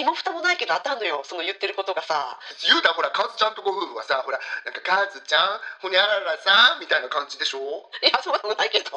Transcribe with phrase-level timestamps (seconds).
[0.00, 2.38] 身も蓋もないけど当たんのよその言ってることがさ。
[2.64, 7.60] 言うたらほらカズちゃんとご夫婦はさほらなんかカズちゃんほにゃららさんみたいな感じでしょ？
[8.02, 8.90] いやそうでもないけど。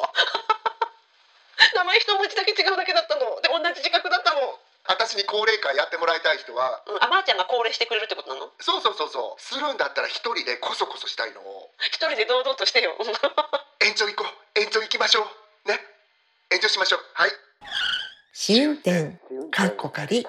[1.76, 3.40] 名前一文字だけ違うだけだったの。
[3.40, 4.58] で同じ自覚だったの。
[4.86, 6.82] 私に高齢会やってもらいたい人は。
[6.86, 8.52] うん、あまーちゃんが高齢してくれるってことなの？
[8.60, 9.40] そうそうそうそう。
[9.40, 11.40] するんだったら一人でこそこそしたいの。
[11.80, 12.96] 一人で堂々としてよ。
[13.80, 14.60] 延長行こう。
[14.60, 15.26] 延長行きましょ
[15.64, 15.68] う。
[15.68, 15.80] ね？
[16.50, 17.00] 延長しましょう。
[17.14, 17.30] はい。
[18.32, 19.16] 試運転
[19.50, 20.26] かっこかり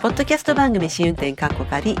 [0.00, 1.96] ポッドキャスト番組試運転カッコカリ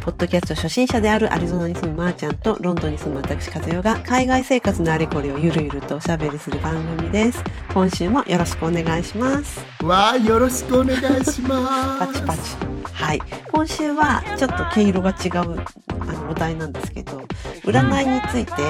[0.00, 7.44] ポッドキャスト初心者であるアリゾナに住むまーちゃんとロンドンに住む私和代が海外生活のあれこれをゆるゆるとおしゃべりする番組です。
[7.74, 9.60] 今週もよろしくお願いします。
[9.84, 12.06] わあよろしくお願いします。
[12.06, 12.40] パチパチ。
[12.92, 13.20] はい。
[13.52, 15.60] 今週はちょっと毛色が違う
[16.00, 17.18] あのお題なんですけど
[17.64, 18.62] 占いについて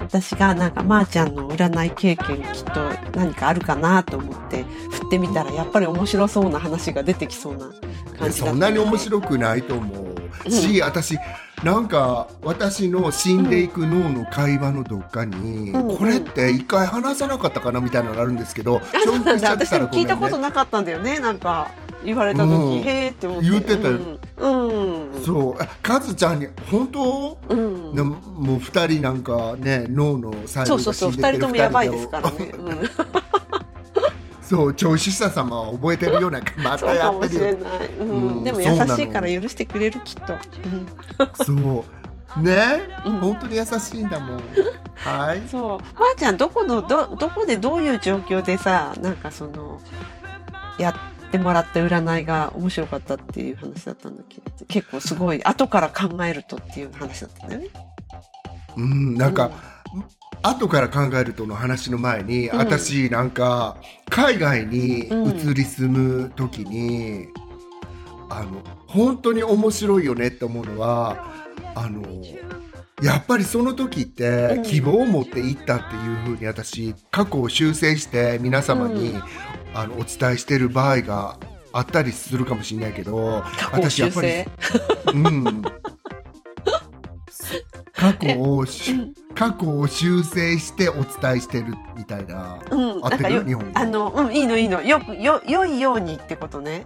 [0.00, 7.78] 私がなんかまーちゃんの占い経験きっと何かあるかなと思って振ってみたらやっぱり面白そうな話が出てきそうな感じ
[8.18, 9.97] だったそんなに面白くないと思う
[10.48, 11.18] し、私
[11.64, 19.50] なんか私の死んでいく脳の会話のどっかに、うんこれって一回話さなかったかなみたいなのがあるんですけど、うなんだ。
[19.50, 21.18] 私でも聞いたことなかったんだよね。
[21.18, 21.70] なんか
[22.04, 22.78] 言われた時、うん。
[22.80, 23.50] へーって思って。
[23.50, 23.98] 言ってたよ。
[24.38, 25.12] うん。
[25.14, 25.24] うん。
[25.24, 25.62] そう。
[25.62, 27.94] あカズちゃんに本当、うん。
[27.94, 31.12] でももう二人なんかね脳の細胞がそうそうそう。
[31.12, 32.88] 死んでってる二人ともやばいですからね、うん、
[34.48, 37.66] そう調子者様は覚えてるようなまたやっもしてるよ、
[38.00, 38.04] う
[38.40, 38.44] ん。
[38.44, 43.12] でも優しいから許してくれるきっと、そうね、うん。
[43.20, 44.42] 本当に優しいんだもん
[44.94, 45.78] はいそう。
[46.00, 49.82] まー、ちゃんどこのどどこでどういう状況でさなんかその
[50.78, 50.94] や
[51.26, 57.68] ってもらった占いが面白かったっていう話だったんだけど結構すごい後から考えるとっていう話だったんだよね。
[58.78, 59.14] うん。
[59.16, 59.50] なんか、
[60.42, 62.58] 後から考えるとの話の前に、うん。
[62.58, 63.76] 私なんか
[64.10, 67.28] 海外に移り住む時に、
[68.30, 71.24] あの本当に面白いよねって思うのは
[71.74, 72.02] あの
[73.02, 74.62] やっぱりその時ってうん。
[74.62, 79.22] 希望を持っていったっていうふうに私過去を修正して皆様に、うん。
[79.74, 81.38] あのお伝えしてる場合が
[81.72, 84.48] あったりするかもしれないけど過去を修正？
[85.12, 85.62] うん。
[87.98, 88.94] 過去をし
[89.34, 92.60] 過去を修正してお伝えしてるみたいな。
[92.70, 94.82] うん、合ってなんかよる日本語あの、うん、いいのいいの。
[94.82, 96.84] よく、よ、良いようにってことね。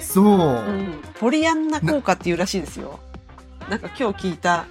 [0.00, 0.24] そう。
[0.26, 0.28] う
[0.72, 1.02] ん。
[1.20, 2.98] ポリアンナ効果っていうらしいですよ。
[3.70, 4.66] なんか今日聞いた。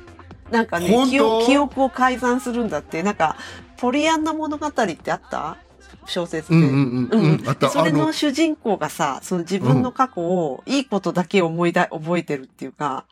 [0.50, 3.02] なんかね、記憶記憶を改ざんするんだって。
[3.02, 3.38] なんか、
[3.78, 5.58] ポリアンナ物語ってあった？
[6.06, 6.56] 小説で。
[6.58, 7.48] うんうんうんうん。
[7.48, 7.68] あった。
[7.68, 13.06] でそれあの、の主人公がさ、その自分の過去をいいことだけ思いだ、覚えてるっていうか、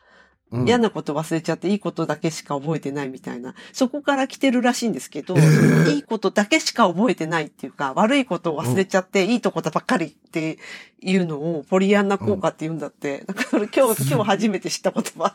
[0.52, 3.54] うん嫌なこと忘れちゃっていいことだけしか覚えてないみたいな。
[3.72, 10.58] そこから来てるらしいんですけど、えーいいことだけしか覚えてないっていうか、悪いことを忘れちゃって、いいとこばっかりって
[11.00, 13.24] いうのをポリアンナ効果って言うんだって。
[13.26, 15.34] だから今日、今日初めて知った言葉。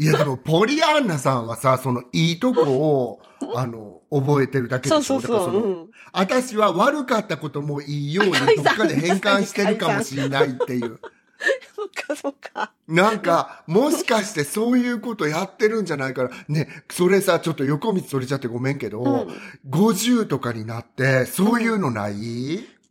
[0.00, 3.20] いやでも、ポリアンナさんはさ、そのいいとこを、
[3.56, 5.46] あの、覚えてるだけでしょそうそうそう。
[5.46, 5.88] だからのうん。
[6.12, 11.00] 私は悪かったこともいいようにどっかで変換してるかもしれないっていう。
[11.76, 12.72] そっかそっか。
[12.88, 16.30] なんか、もしかしてそういうことやってるんじゃないかな。
[16.48, 19.28] ね、それさ、ちょっと横道それちゃってごめんけど、うん
[19.68, 22.14] 50とかになって、そういうのない、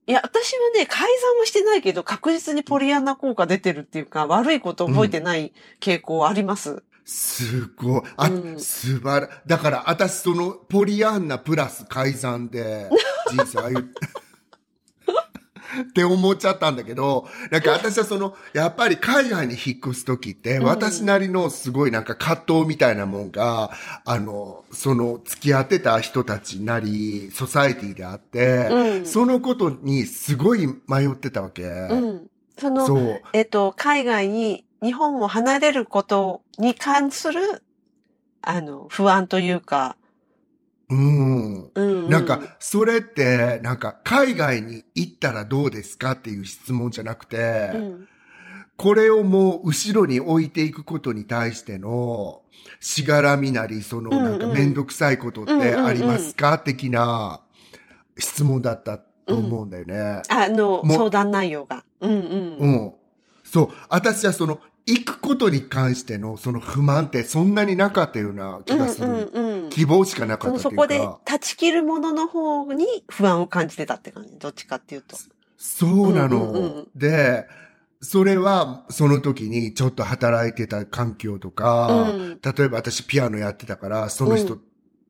[0.09, 6.81] いや、私はね、改ざんはしてないけど、確実にポリアンナ効果出てるっていうか、悪いこと覚えてない傾向あります。
[7.03, 8.01] すごい。
[8.15, 12.89] あ、うん素晴ら、だから私そのポリアンナプラス改ざんで
[13.31, 13.83] 人生歩い
[15.81, 23.71] って思っちゃったんだけど、なんか私はその、やっぱり海外に引っ越すときって、うん私なりのすごいなんか葛藤みたいなもんが、
[24.05, 31.63] あの、その付き合ってた人たちなり、ソサエティであって、うんそのことにすごい迷ってたわけ。
[31.63, 32.27] うん。
[32.57, 33.19] その。
[33.33, 37.63] えっと、海外に、日本を離れることに関する、
[38.41, 39.95] あの、不安というか、
[40.89, 41.63] うん。
[41.65, 42.09] うん、うん。
[42.09, 48.07] なんか、それって、なんか、海外に行ったらどうですかっていう質問じゃなくて、うん、
[48.77, 52.41] これをもう後ろに置いていくことに対しての、
[52.79, 56.59] しがらみなり、その、うんうんなんかめんどくさいことってありますか？
[56.59, 57.41] 的な
[58.17, 60.21] 質問だったと思うんだよね。
[60.29, 61.83] あの、もう相談内容が。
[62.01, 62.57] うんうん。
[62.57, 62.93] うん。
[63.43, 63.69] そう。
[63.89, 69.07] 私はその、行くことに関してのその不満ってそんなになかったような気がする。
[69.07, 69.69] うんうんうん。
[69.69, 74.39] 希望しかなかそったそこで断ち切るものの方に不安を感じてたって感じ。
[74.39, 75.17] どっちかっていうと。
[75.57, 76.51] そうなの。
[76.51, 77.45] うんうんうんで、
[77.99, 84.61] それはその時にちょっと働いてた環境とか、うん例えば私ピアノやってたから、その人、う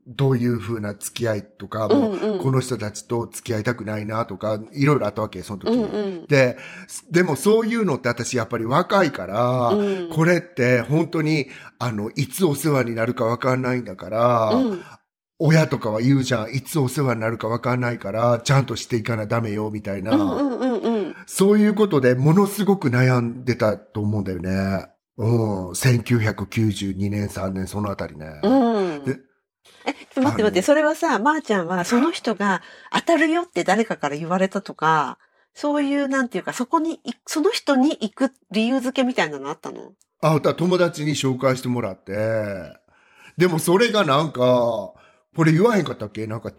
[0.08, 5.84] どういう風な付き合いとか、うんもこの人たちと付き合いたくないなとか、いろいろあったわけ、その時に。
[5.84, 6.26] うんうん。
[6.28, 6.58] で、
[7.12, 11.48] でもそういうのって私やっぱり若いから、うんこれって本当に、
[11.80, 14.82] あの、いつお世話になるかわかんないんだから、うん
[15.40, 20.18] 親とかは言うじゃん、いつお世話になるかわかんないから、ちゃんとしていかなダメよ、みたいな。
[21.28, 24.88] そういうことでものすごく悩んでたと思うんだよね。
[25.18, 25.70] うん。
[25.72, 28.40] 1992年、3年、そのあたりね。
[28.44, 29.27] うん。
[29.86, 32.62] でえ、ちょっと待って待って、それはさ、まー、ちゃんはその人が
[32.92, 35.18] 当たるよって誰かから言われたとか、
[35.54, 39.94] そういう、なんていうか、そこにい、その人に行く理由付けみたいなのあったの？
[40.22, 42.14] あ、友達に紹介してもらって。
[43.38, 46.28] でもそれがなんか、これ言わへんかったっけ？
[46.28, 46.54] なんか、っ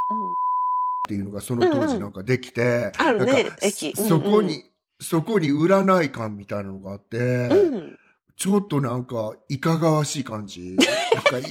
[1.07, 2.93] ていうのがその当時なんかできて。
[2.97, 4.65] あるねなんか駅うんうんそこに、
[5.01, 7.75] そこに占い館みたいなのがあって、うん。
[7.75, 7.99] うん。
[8.37, 10.77] ちょっとなんか、いかがわしい感じ？
[11.15, 11.49] なんか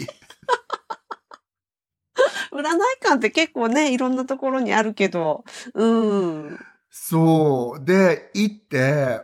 [2.58, 5.44] 占い館って結構ね、いろんなところにあるけど、
[5.74, 6.60] うん。
[6.90, 7.86] そう。
[7.86, 9.22] で、行って、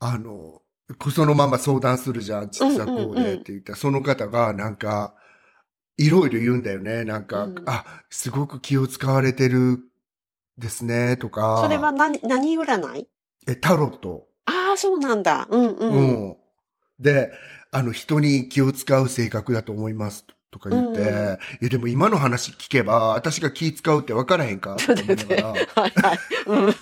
[0.00, 0.62] あの、
[1.12, 2.50] そのまま相談するじゃん。
[2.50, 5.14] 実はこううんうでって言ったら、その方がなんか、
[5.96, 7.04] いろいろ言うんだよね。
[7.04, 9.80] なんか、うんあ、すごく気を使われてる
[10.56, 11.58] ですね、とか。
[11.60, 13.08] それは何、何占い？
[13.46, 14.28] え、タロット。
[14.46, 15.48] ああ、そうなんだ。
[15.50, 15.76] うんう。
[15.80, 16.36] うんん。
[17.00, 17.32] で、
[17.72, 20.24] あの、人に気を使う性格だと思います。
[20.50, 21.08] とか言って、うんい
[21.62, 24.76] や、でも今の話聞けば、私が気使うって分からへんか？
[24.76, 24.92] と。
[24.92, 25.48] 思いながら。
[25.48, 26.18] はいはい。
[26.46, 26.74] うん。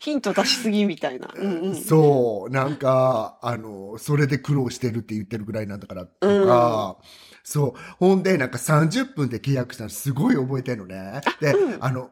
[0.00, 1.28] ヒント出しすぎみたいな。
[1.34, 1.74] うんうん。
[1.74, 6.96] そう、なんか、あの、それで苦労してるって言ってるぐらいなんだから、とか、
[7.42, 7.80] そう。
[7.98, 11.20] ほんで、なんか30分で契約したのすごい覚えてるのね。
[11.40, 12.10] で、うんあの、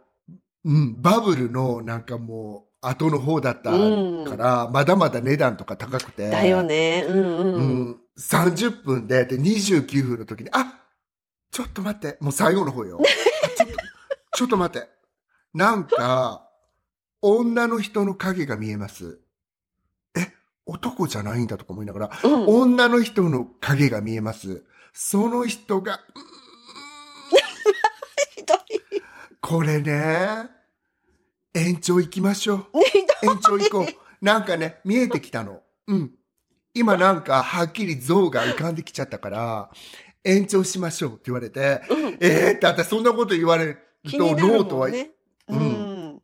[0.64, 6.31] うん、バブルのなんかもう、後の方だったから、まだまだ値段とか高くて。
[6.31, 7.06] だよね。
[7.08, 7.96] うんううん。
[8.16, 10.81] ん、30分で、で、29分の時に、あ
[11.50, 13.00] ちょっと待って、もう最後の方よ。
[13.00, 13.76] あちょっと、
[14.37, 14.88] ちょっと待って。
[15.52, 16.49] なんか、
[17.22, 19.20] 女の人の影が見えます。
[20.16, 20.32] え、
[20.66, 22.46] 男じゃないんだとか思いながら、うん。
[22.46, 24.64] 女の人の影が見えます。
[24.93, 26.00] その人が。
[29.40, 30.49] これね、
[31.55, 32.67] 延長行きましょう。
[33.22, 34.25] 延長行こう。
[34.25, 35.62] なんかね、見えてきたの。
[35.87, 36.14] うん。
[36.75, 39.71] 今なんか、はっきり像が浮かんできちゃったから、
[40.25, 42.19] 延長しましょうって言われて、うん。
[42.21, 43.79] えーって、私そんなこと言われる
[44.11, 45.11] と、ノートは、ね。
[45.49, 46.21] ううんん。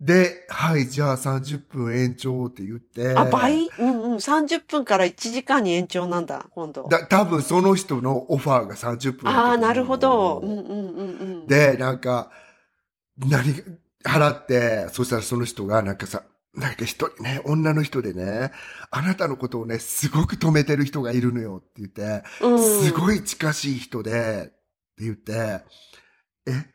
[0.00, 3.68] で、はい、じゃあ30分延長って言って、あ、倍？
[3.78, 4.14] うんうん。
[4.16, 6.88] 30分から1時間に延長なんだ、今度。
[6.88, 10.40] だ多分その人のオファーが30分ああ、なるほど。
[10.42, 11.46] うんうんうんうん。
[11.46, 12.30] で、なんか、
[13.16, 13.54] 何、
[14.04, 18.50] 払って、そしたらその人がなんかさ、なんか一人ね、女の人でね、
[18.90, 24.46] あなたのことをね、すごく止めてる人がいるのよって言って、うん、すごい近しい人で、っ
[24.96, 25.64] て言って、
[26.46, 26.66] え、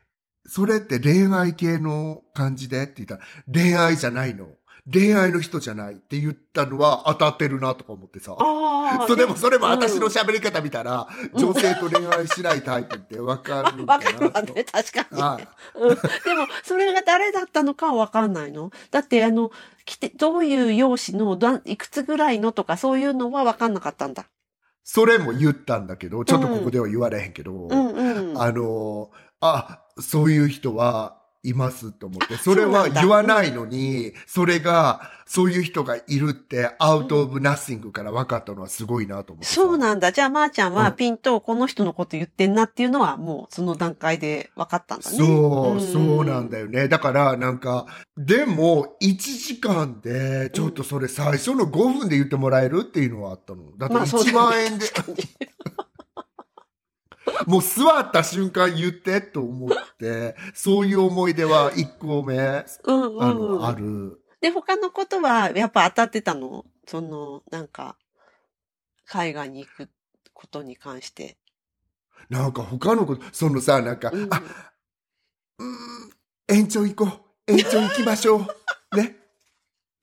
[0.45, 2.83] それって恋愛系の感じで？
[2.83, 3.21] って言ったら、
[3.53, 4.47] 恋愛じゃないの。
[4.91, 8.35] 恋愛の人じゃないって言ったのは当たってるなとか思ってさ。
[8.39, 9.05] ああ。
[9.07, 15.21] そうでもそれも私のうん喋り方見たら、女性と恋愛しないタイプってわかる わかるわね、確かに。
[15.21, 15.47] はい
[15.77, 15.95] うん、で
[16.35, 18.71] も、それが誰だったのかはわかんないの？
[18.91, 19.51] だって、あの、
[19.85, 24.25] 来て、どういう容姿の、だいくつぐらいのとか、そういうのはわかんなかったんだ？
[24.83, 28.41] それも言ったんだけど、ちょっとここでは言われへんけど、うんうん。
[28.41, 39.55] あの、あ、そういう人はいますと思って、それは言わないのに、それが、そういう人がいるって、アウトオブナッシングから分かったのはすごいなと思ってさ。
[39.55, 40.11] そうなんだ。
[40.11, 45.17] じゃあ、まー、ちゃんはうんピンとこの人のこと言ってんなっていうのは、もうその段階で分かったんだね。
[45.17, 46.57] そう、そうなんだ。
[46.57, 46.87] だよね。
[46.87, 47.85] だから、なんか、
[48.17, 53.77] でも、1時間で、ちょっとそれ最初の5分で言ってもらえるっていうのはあったの。
[53.77, 54.85] だってまあそうだ1よね万円で、
[57.49, 64.09] もう座った瞬間言ってと思って、そういう思い出は1個目、あうんうんの、あうん。
[64.09, 64.21] る。
[64.41, 66.65] で、他のことは、やっぱ当たってたの？
[66.85, 67.97] その、なんか、
[69.05, 69.89] 海外に行く
[70.33, 71.37] ことに関して。
[72.29, 74.41] なんか他のこと、そのさ、なんか、うんあ、
[75.59, 77.05] うーん、延長行こ
[77.47, 77.51] う。
[77.51, 78.47] 延長行きましょう。
[78.97, 79.15] ね。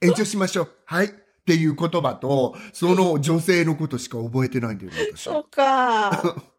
[0.00, 0.70] 延長しましょう。
[0.86, 1.06] はい。
[1.06, 1.10] っ
[1.44, 5.24] ていう言葉と、その女性のことしか覚えてないんだよね、私。
[5.24, 6.22] そうか。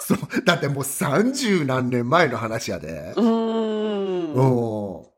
[0.00, 0.44] そう。
[0.44, 3.20] だってもう三十何年前の話やでう。
[3.20, 4.32] ーん。
[4.34, 5.09] うん。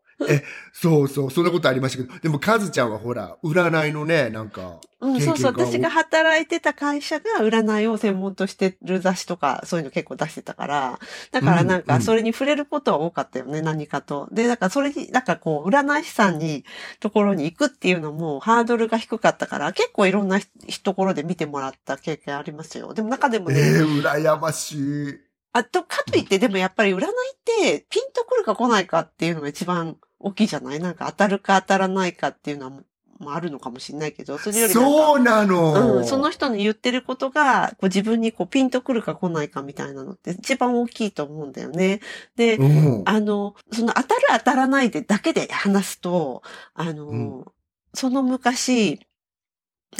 [0.72, 5.52] そうそう、そんなことありましたけど、でもカズちゃんはほら、占いのね、なんか、うん、そうそう。
[5.52, 10.98] が私が働いてた会社が占いを専門としてる雑誌とか、そういうの結構出してたから、
[11.32, 14.28] だからなんか、うんうんそれに触れることは多かったよね、何かと。
[14.32, 16.64] で、だからそれに、なんかこう、占い師さんに、
[17.00, 22.94] ところに行くっていうのも、ハードルが低かったから、結構いろんなひところで見てもらった経験ありますよ。
[22.94, 24.76] でも中でもね、ええ羨まし
[25.10, 25.32] い。
[25.52, 27.08] あと、かといって、でもやっぱり占いっ
[27.44, 30.80] て、ピンとくるか来ないかっていうのが一番大きいじゃない？
[30.80, 32.72] なんか当たるか当たらないかっていうのは、
[33.18, 35.98] もあるのかもしれないけど、それよりそうなの。
[35.98, 42.00] うん、その人の言ってることが、こう自分にこうピンとくるか来ないかみたいなのって一番大きいと思うんだよね。
[42.34, 43.02] で、うん。
[43.04, 46.42] あの、その当たる当たらないでだけで話すと、
[46.74, 47.44] あの、うん
[47.94, 49.00] その昔、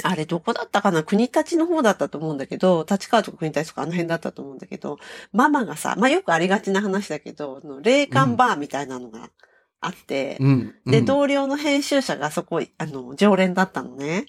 [0.01, 1.03] あれどこだったかな？
[1.03, 4.97] 国立の方だったと思うんだけど、立川とか国立とかあの辺だったと思うんだけど、
[5.31, 9.29] ママがさ、まあよくありがちな話だけど、霊感バーみたいなのが
[9.85, 10.75] あって、うん。
[10.85, 14.25] で、うん同僚の編集者がそこ、あの、常連だったのね。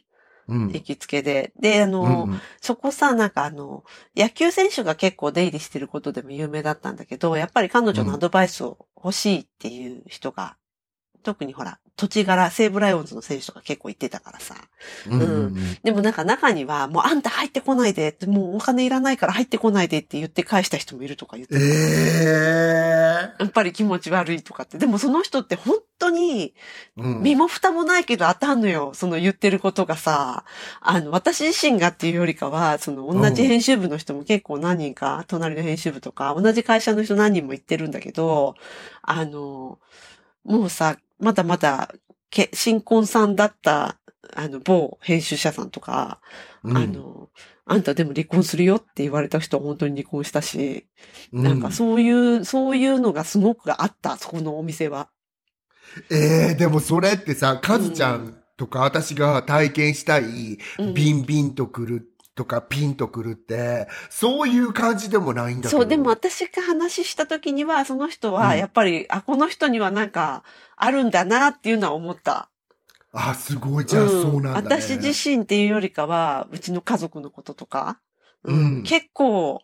[0.47, 1.53] うん行きつけで。
[1.59, 3.85] で、あの、うんそこさ、なんかあの、
[4.17, 10.57] 野球選手が結構出入りしてることでも有名だったんだけど、やっぱり彼女のアドバイスを欲しいっていう人が、
[11.23, 14.57] 特にほら、土地柄、西武ライオンズの選手とか結構行ってたからさ。
[15.09, 24.79] うんうんでもなんか中には、もうあんた入ってこないで、もうお金いらないから入ってこないでって言って返した人もいるとか言ってえたえやっぱり気持ち悪いとかって。
[24.79, 26.55] でもその人って本当に、
[26.97, 28.93] うん身も蓋もないけど当たんのよ。
[28.95, 30.45] その言ってることがさ、
[30.81, 38.57] あの、私自身がっていうよりかは、その同じ編集部の人も結構何人か、隣の編集部とか、同じ会社の人何人も言ってるんだけど、
[39.03, 39.79] あの、
[40.45, 41.95] もうさ、まだまだ、
[42.31, 43.99] け新婚さんだった、
[44.35, 46.21] あの、某編集者さんとか、
[46.63, 46.77] うん。
[46.77, 47.29] あの、
[47.67, 50.87] あんたでも離婚するよって言われた人は本当に離婚したし、
[51.33, 51.43] うん。
[51.45, 55.09] なんかそういう、そういうのがすごくあった、そこのお店は。
[56.11, 60.95] ええでもそれってさ、カズちゃんとか私が体験したい、うん。
[60.95, 65.79] ビンビンとくるとかピンとくるって、そういう感じでもないんだけど。
[65.79, 70.43] そう、でも私が話した時には、その人うんはやっぱり、あ、この人にはなんか、
[70.77, 72.49] あるんだなっていうのは思った。
[73.13, 73.87] あ、すごい。
[73.87, 74.83] じゃあそうなんだね。
[74.83, 77.99] 私自身っていうよりかは、うちの家族のこととか、
[78.43, 79.63] うん結構、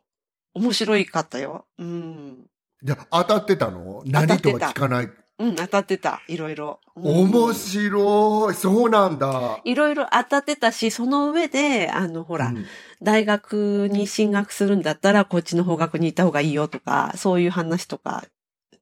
[0.54, 1.66] 面白いかったよ。
[1.78, 2.46] うん。
[2.82, 4.02] じゃあ当たってたの？
[4.06, 5.10] 何とは聞かない。
[5.40, 6.20] うん、当たってた。
[6.28, 6.80] いろいろ。
[6.94, 8.54] うん面白い。
[8.54, 9.60] そうなんだ。
[9.64, 12.66] いろいろ当たってたし、その上で、あの、ほら、うん
[13.02, 18.24] 大学に進学するんだったら、こっちの方学に行った方がいいよとか、そういう話とか、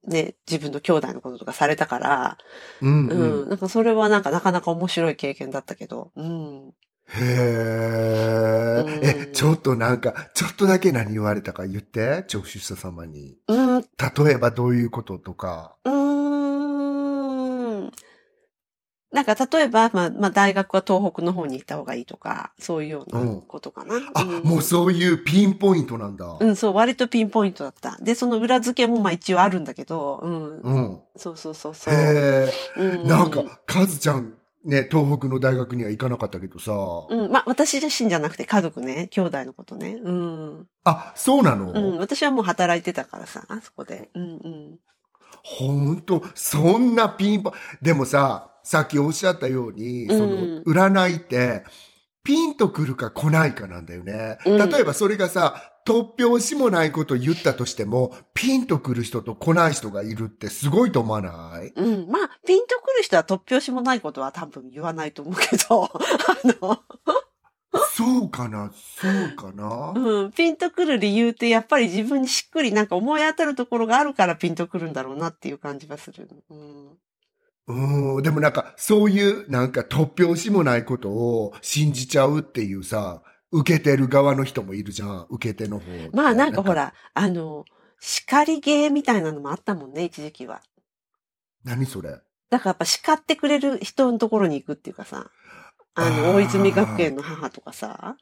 [0.05, 2.37] ね、自分の兄弟のこととかされたから、
[2.81, 3.49] うんう、うんん。
[3.49, 6.73] なんかそれはなんかなかなか面白い経験だったけど、うん。
[7.11, 13.37] へえ、うんえ、ちょっとなんか、ちょっとだけ何言われたか言って、聴取者様に。
[13.47, 13.85] うん、う
[14.25, 15.77] 例えばどういうこととか。
[15.85, 16.18] ーん。
[19.11, 23.95] なんか例えば、まあ、まあ大学は東北の方に行った方がいいとか、そういうようなことかな。
[24.13, 26.37] あ、んもうそういうピンポイントなんだ。
[26.39, 27.97] うん、そう、割とピンポイントだった。
[28.01, 30.59] で、その裏付けもまあ一応あるんだけど、うん。
[30.59, 30.99] うん。
[31.15, 31.93] そうそうそうそう。
[31.93, 36.71] へえ、うん、なんか、カズちゃん、ね、東北の大学には行かなかったけどさ。
[37.09, 39.97] うん、まあ私自身じゃなくて家族ね、兄弟のことね。
[40.03, 40.67] うん。
[40.83, 44.09] あ、そうなの、うん、私はもう働いてたからさ、あそこで。
[44.13, 44.79] うんうん。
[45.43, 51.63] ほんと、そんなピンポン、でもさ、さっきおっしゃったように、そのうん、占いって、
[52.23, 54.37] ピンとくるか来ないかなんだよね。
[54.45, 61.73] うん例えばそれがさ、突拍子もないこと言ったとしても、ピンとくる人と来ない人がいるってすごいと思わない？
[61.75, 62.11] うん。
[62.11, 65.89] まあ、ピンとくる人は突拍子もないことは多分言わないと思うけど、 あ
[66.61, 66.79] の、
[67.95, 68.71] そうかな？
[68.71, 69.93] そうかな？
[69.95, 76.29] うん、ピンとくる理由ってやっぱり自分にしっくりなんか思い当たるところがあるからピンとくるんだろうなっていう感じがする。
[76.51, 76.89] うん。
[77.69, 83.21] うん、でもなんか、そういう、なんか突拍子もないことを信じちゃうっていうさ、
[83.51, 85.85] 受けてる側の人もいるじゃん、受け手の方。
[86.11, 86.73] まあなんかほ。
[86.73, 87.65] ら、あの、
[87.99, 90.61] 叱り芸みたいなのもあったもんね、一時期は。
[91.63, 92.21] 何それ？
[92.49, 95.29] だからやっぱ叱ってくれる人のところに行くっていうかさ、
[95.93, 96.33] ああの、ー。
[96.33, 98.15] 大泉学園の母とかさ、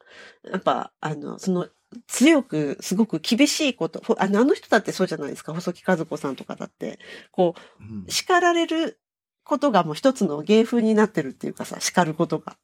[0.52, 1.68] やっぱ、あの、その、
[2.08, 7.00] 強く、すごく厳しいこと、ほあの、あの人だってそうじゃないですか、細木和子さんとかだって、
[7.32, 8.06] こうん。
[8.08, 9.00] う、叱られる
[9.48, 12.58] ことがもう一つの芸風になってるっていうかさ、叱ることが。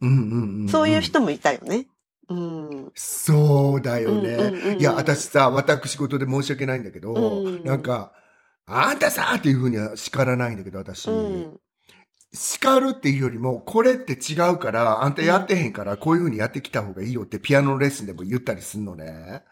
[0.00, 1.86] うんうんうんんそういう人もいたよね。
[2.28, 2.92] うん。
[2.94, 4.30] そうだよね。
[4.30, 8.12] うんうんうんうんいや、私さ、私事で申し訳ないんだけど、うんなんか、
[8.66, 11.10] あんたさっていうふうには叱らないんだけど、私。
[11.10, 11.60] うん。
[12.32, 19.42] 叱るっていうよりも、これって違うから、あんたやってへんから、こういうふうにやってきた方がいいよってピアノのレッスンでも言ったりすんのね。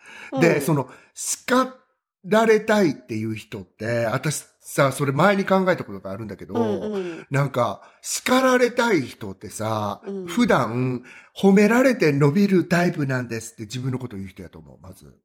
[0.41, 1.77] で、その、の、叱
[2.25, 7.27] られたいっていう人って、私、さ、それ前に考えたことがあるんだけど、うんうん。
[7.31, 11.03] なんか、叱られたい人ってさ、うん普段、
[11.35, 15.17] 褒められて伸びるタイプなんですって自分のこと言う人やと思う、まず。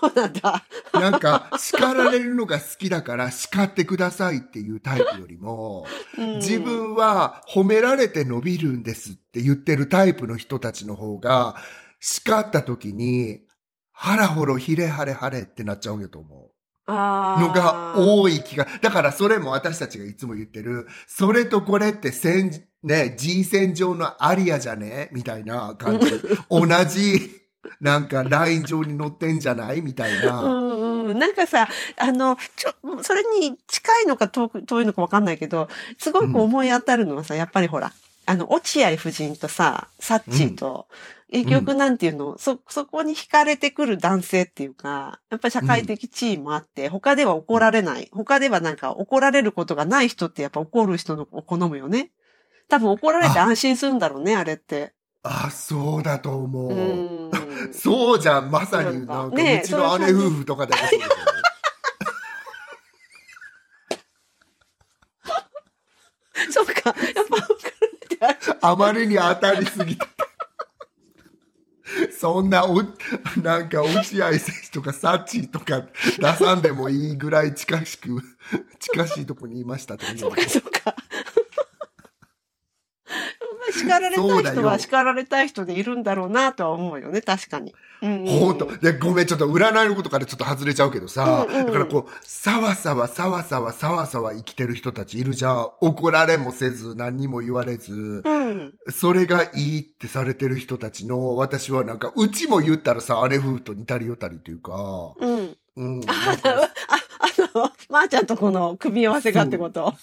[0.00, 0.64] そうなんだ。
[0.92, 5.84] なんか、叱られるのが好きだから叱ってくださいっていうタイプよりも、
[6.16, 11.56] うん自分は褒められて伸びるんですって言ってるタイプの人たちの方が、
[11.98, 13.40] 叱った時に、
[13.90, 16.55] 腹ほろひれはれはれってなっちゃうんやと思う。
[16.88, 18.66] のが多い気が。
[18.80, 22.52] だからそれも私たちがいつも言ってる、それとこれって線、
[22.82, 25.08] ね、G 線上のアリアじゃね？
[25.12, 26.06] みたいな感じ。
[26.50, 27.30] 同じ、
[27.80, 29.82] なんかライン上に乗ってんじゃない？
[29.82, 30.40] みたいうな。
[30.42, 31.18] んうん。
[31.18, 37.92] なんかさ、あの、ちょ、それに近いのか遠く遠いのかわかんないけど、すごく思い当たるのはさ、やっぱりほら、
[38.26, 40.88] あの、落合夫人とさ、サッチーと、
[41.30, 48.08] 結局なんていうの、そ、そこに惹かれてくる男性っていうか、やっぱり社会的地位もあって、他では怒られない。
[48.12, 52.10] 他ではなんか怒られることがない人ってやっぱ怒る人のを好むよね。
[52.68, 54.92] 多分怒られて安心するんだろうね、あれって。
[55.22, 56.72] あ、そうだと思う。
[56.72, 57.30] うん。
[57.72, 60.86] そうじゃん、まさになんか、ねえうちの姉夫婦とかでもそ。
[66.52, 66.72] そうか。
[67.14, 67.36] やっぱ
[68.60, 70.06] あまりに当たりすぎた。
[72.18, 72.82] そんなお、
[73.42, 75.86] なんか落合選手とかサッチとか
[76.18, 78.20] 出さんでもいいぐらい近しく、
[78.80, 80.94] 近しいとこにいましたってそうか、そうか。
[83.72, 87.74] 叱られたい人は叱られたい人でいるんだろうなとは思うよね、確かに。
[88.02, 88.76] うんうんほんと。
[88.78, 95.70] で、ごめん、ちょっと占いのことからちょっと外れちゃうけどさ、うんうんだからこう、さわさわさわさわさわさわ生きてる人たちいるじゃん。
[95.80, 98.74] 怒られもせず、何にも言われず、うん。
[98.90, 105.56] それがいいってされてる人たちの、私はなんか、うちも言ったらさ、姉夫婦と似たりよたりというか、うん。
[105.76, 106.00] うん。
[107.90, 109.94] まー、ちゃんとこの組み合わせがってこと？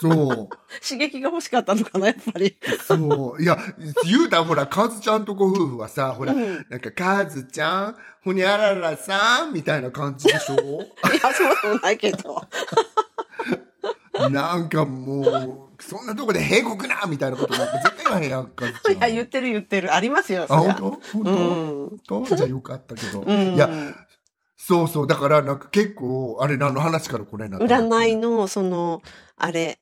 [0.00, 0.48] そう。
[0.86, 2.56] 刺激が欲しかったのかな、やっぱり。
[2.86, 3.42] そう。
[3.42, 3.58] いや、
[4.04, 10.54] 言うたらほら、カズちゃんとご夫婦はさ、ほら、うんなんか、カズちゃん、ほにゃららさん、みたいな感じでしょ？
[11.12, 12.42] いや、そうでもないけど。
[14.30, 18.96] なんかもう、そんなとこで閉国なみたいなことなんか絶対言わへんやん、カズちゃん。
[18.96, 19.92] いや、言ってる言ってる。
[19.92, 20.74] ありますよ、あ、そりゃ。
[20.74, 21.18] 本当？
[21.18, 22.24] う本ん。
[22.28, 23.20] 当、じゃあよかったけど。
[23.22, 23.54] うん。
[23.54, 23.68] いや、
[24.66, 25.06] そうそう。
[25.06, 29.02] だから、なんか結構、あれ、何の話からこれなの占いの、その、
[29.36, 29.78] あれ。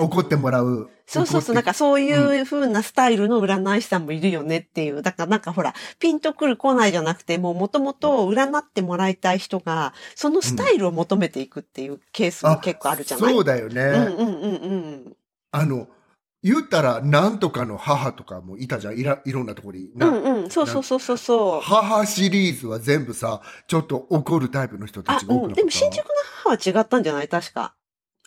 [0.00, 0.90] 怒ってもらう。
[1.06, 5.02] そうそうそう、なんか、かそういう風なスタイルの占い師さんもいるよねっていう。
[5.02, 13.80] だからなんかほら、ピンとくる来ないじゃなくて、もう元々占ってもらいたい人が、そのスタイルを求めていくっていうケースも結構あるじゃない、そうだよね。
[13.80, 14.56] うんうんうんう
[15.10, 15.16] ん。
[15.52, 15.86] あの、
[16.42, 18.98] 言ったら、なんとかの母とかもいたじゃん。
[18.98, 19.90] いらいろんなところに。
[19.94, 21.60] なうんうん、そうそうそうそうそう。
[21.60, 25.16] 母シリーズは全部さ、ちょっと怒るタイプの人た。
[25.16, 25.54] ちが多くなかった。
[25.56, 26.10] でも新宿の
[26.44, 27.28] 母は違ったんじゃない？
[27.28, 27.74] 確か。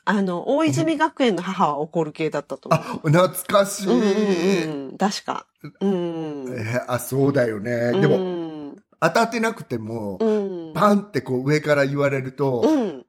[0.05, 2.81] あの、大泉学園の母は怒る系だったと思う。
[2.81, 3.87] あ、懐かしい。
[3.87, 4.97] うんうんうんうん。
[4.97, 5.47] 確か。
[5.79, 6.45] うん。
[6.49, 7.93] えーあ、そうだよね。
[7.93, 10.73] でうも、ん、当たってなくても、うん。
[10.73, 13.05] パンってこう上から言われると、うん。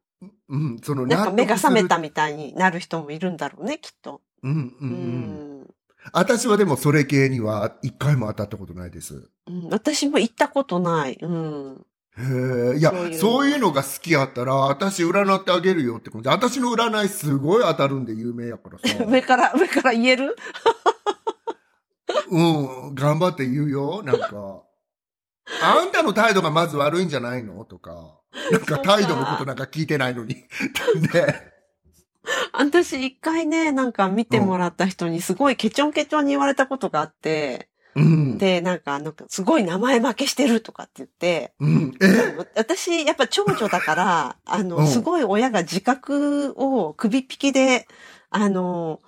[0.49, 4.21] うん、そのなんか目が覚めた納みたいになる人もいるんだろうね、きっと。
[4.45, 5.67] うん、うん。
[6.13, 9.31] 私はでもそれ系には一回も当たったことないです。
[9.49, 11.19] うん私も行ったことない。
[11.21, 11.87] うん。
[12.17, 16.29] へえ、いやそういうそういうのが好きやったら、私占ってあげるよって感じ。
[16.29, 19.03] 私の占いすごい当たるんで有名やからさ。
[19.05, 20.37] 上から、上から言える？
[22.31, 22.41] う
[22.91, 24.63] ん、頑張って言うよ、なんか。
[25.63, 27.65] あんたの態度がまず悪いんじゃないの？
[27.65, 28.21] とか。
[28.53, 30.35] なんか態度のことなんか聞いてないのに。
[31.15, 31.54] ね。
[32.57, 38.39] 私一回ね、なんか見てもらった人にすごいケチョンケチョンに言われたことがあって、うん。
[38.39, 41.95] で、なんか、なんかすごい名前負けしてるとかって言って、うん。
[42.03, 42.37] え？
[42.57, 47.87] 私、やっぱ長女だから、あの、うんすごい親が自覚を首引きで、
[48.31, 49.01] あの、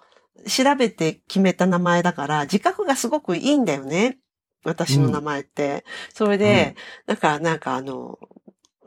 [0.46, 4.18] 調べて決めた名前だから、自覚がすごくいいんだよね。
[4.64, 5.84] 私の名前って。
[6.14, 8.18] それで、だからなんかあの、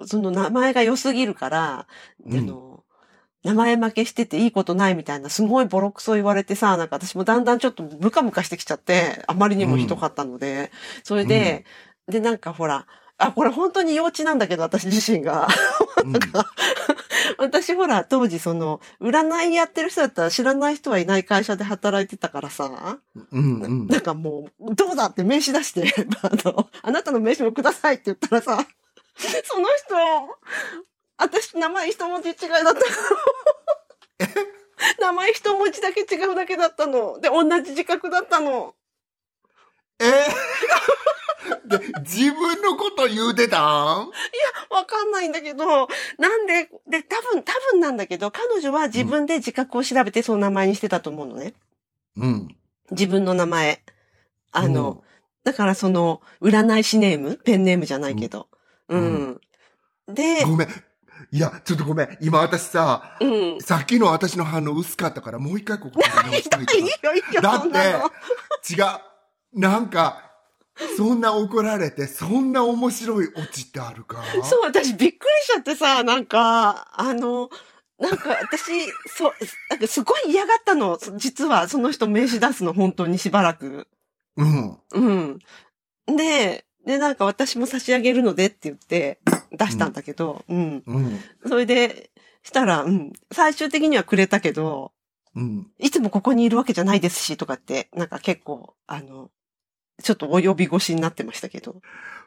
[0.06, 1.88] その名前が良すぎるから、
[2.26, 2.69] うんあの、
[3.44, 10.72] 名前負けしてていいことないみたいな、すごいボロクソ言われてさ、なんか私もだんだんちょっとムカムカしてきちゃって、あまりにもひどかったので、
[11.04, 11.66] それで、
[12.08, 12.86] で、なんかほら、
[13.18, 15.48] あ、これ本当に幼稚なんだけど、私自身が。
[16.06, 16.14] うん。
[17.38, 23.00] 私ほら、当時その、占いやってる人だったら知らない人はいない会社で働いてたからさ、
[23.32, 23.88] うんうん。
[23.88, 28.66] なんかもう、どうだって名刺出して、 あの、あなたの名刺もくださいって言ったらさ、
[29.44, 29.96] その人、
[31.20, 32.76] 私名前一文字違いだったの。
[35.00, 37.20] 名前一文字だけ違うだけだったの。
[37.20, 38.74] で、同じ自覚だったの。
[40.00, 40.06] え？
[40.06, 44.12] ー で、自分のこと言うてたん？
[44.70, 51.54] わかんないんだけど、なんで、で、多分、多分たんだけど、彼女は自分で自覚を調べてその名前にしてたと思うのね。
[52.16, 52.56] うん。
[52.92, 53.84] 自分の名前。
[54.52, 55.04] あの、
[55.44, 57.38] だからその、占い師ネーム？
[57.38, 58.48] ペンネームじゃないけど。
[58.88, 58.96] う。
[58.96, 59.42] うん
[60.08, 60.68] で、ごめん。
[61.32, 62.18] いや、ちょっとごめん。
[62.22, 63.62] 今私さ、うん。
[63.62, 68.74] さっきの私の反応薄かったから、もう一回ここで直しといていいよ、いいよ、だって。
[68.74, 69.60] 違う。
[69.60, 70.24] なんか、
[70.98, 74.24] そんな怒られて、そんな面白いオチってあるか？
[74.44, 77.50] そう、私びっくりしちゃってさ、なんか、あの、
[78.00, 79.34] なんか私、そう、
[79.70, 80.98] なんかすごい嫌がったの。
[81.18, 83.88] 実は、その人名刺出すの、本当にしばらく。
[84.38, 84.78] うん。
[84.94, 85.40] うん。
[86.08, 89.20] で、で、なんか私も差し上げるのでって言って
[89.52, 90.84] 出したんだけど、うん。
[90.86, 91.20] うん。
[91.48, 92.12] それで、
[92.44, 93.14] したら、うん。
[93.32, 94.92] 最終的にはくれたけど、
[95.36, 95.68] うん。
[95.78, 99.30] いつもここにいるわけじゃないですし、とかって、なんか結構、あの、
[100.02, 101.82] ちょっとお呼び越しになってましたけど。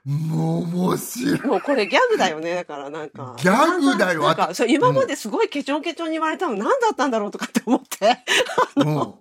[0.04, 1.40] もう面白い。
[1.42, 3.34] もうこれギャグだよね、だからなんか。
[3.38, 8.18] ギャグだよなんか、今まですごいケチョンケチョンに言われたの何だったんだろうとかって思って。
[8.76, 9.14] うん。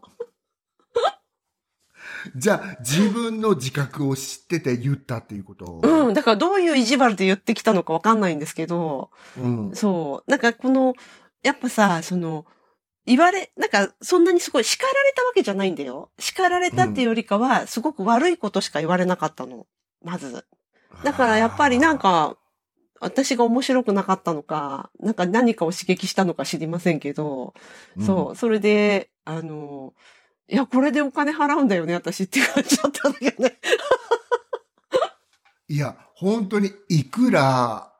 [2.35, 5.81] じゃあ、自分の自覚を知ってて言ったっていうこと？
[5.83, 6.13] うん。
[6.13, 9.71] だからどういう意地悪で言ってきたのかわかんないんですけど、うん。
[9.75, 10.31] そう。
[10.31, 10.93] なんかこの、
[11.43, 12.45] やっぱさ、その、
[13.05, 16.11] 言われ、なんかそんなにすごい叱られたわけじゃないんだよ。
[16.19, 19.65] 叱られたっていうよりかは、すごく悪いことしか言われなかったの。
[20.03, 20.45] まず。
[21.03, 22.37] だからやっぱりなんか、
[22.99, 27.55] 私が面白くなかったのか、なんか何かを刺激したのか知りませんけど、
[27.97, 29.93] うんそう、それで、あの、
[30.51, 33.57] いや、これでお金払うんだよね、私って感じだったんだけどね。
[35.69, 37.93] いや、本当にいくら、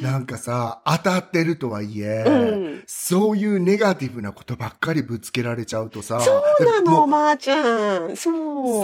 [0.00, 2.84] なんかさ、当たってるとはいえ、うん。
[2.86, 8.16] そういうネガティブなことばっかりぶつけられちゃうとさ、そうなの、もうまー、ちゃん。
[8.16, 8.34] そう。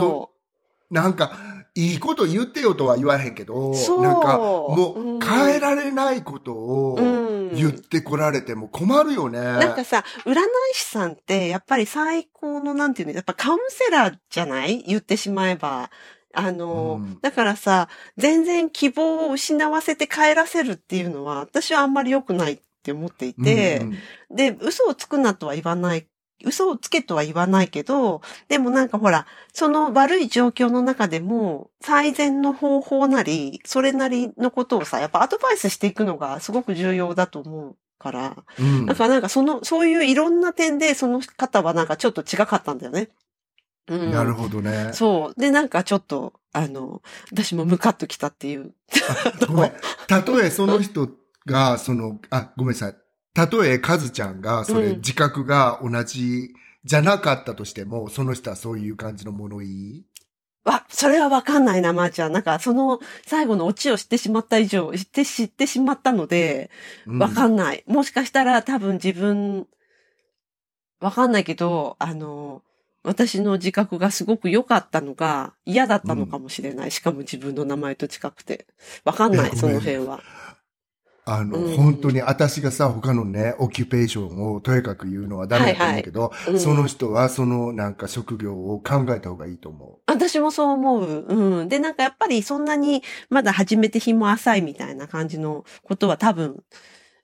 [0.01, 0.31] そ
[0.91, 1.33] なんか、
[1.77, 7.22] いいこと言ってよとは言わへんけど、なんか、もうんう、変えられないことをうん
[7.55, 9.41] 言ってこられても困るよね。
[9.41, 10.39] なんかさ、占い
[10.75, 14.83] 師さんって、やっぱり最高の、なんていうの、やっぱカウンセラーじゃない？
[14.83, 15.91] 言ってしまえば。
[16.35, 23.99] あの、うんだからさ、全然希望を失わせて帰らせるっていうのは、私はあんまり良くないって思っていて、うんうん
[24.35, 26.07] で、嘘をつくなとは言わない。
[26.45, 43.11] 嘘をつけとは言わないけど、でもなんかほら、その悪い状況の中でも、最善の方法なり、それなりのことをさ、やっぱアドバイスしていくのがすごく重要だと思うから、うんだからなんかその、そういういろんな点でその方はなんかちょっと違かったんだよね。
[43.89, 44.11] うん。
[44.11, 44.91] なるほどね。
[44.93, 45.41] そう。
[45.41, 48.75] で、なんかちょっと、あの、私もムカッときたっていう。
[49.49, 49.73] ごめん。
[50.09, 51.09] たとえその人
[51.47, 52.97] が、その、あ、ごめんなさい。
[53.35, 60.05] たとえカズちゃんが、それ、うん自覚が同じじゃなかったとしても、その人はそういう感じの物言い？
[60.65, 62.33] わ、それはわかんないな、まー、ちゃん。
[62.33, 66.71] なんか、その、最後のオチを知ってしまった以上、知って、知ってしまったので、
[67.07, 67.83] わかんんない。
[67.89, 69.67] もしかしたら多分自分、
[71.01, 72.63] わかんないけど、あの、
[73.03, 76.93] 私の自覚がすごく良かったのが嫌だったのかもしれない。
[76.93, 78.67] しかも自分の名前と近くて。
[79.05, 80.21] わかんないその辺は。
[81.25, 91.27] あの、うん本当に私がさ、他のね、オキュペーションをとやかく言うのはダメだと思うけど、うんその人はそのなんか職業を考えた方がいいと思私もそう思う。
[91.29, 91.69] うん。
[91.69, 96.63] で、なんかやっぱりそんなにまだ始めて日も浅いみたいな感じのことは多分、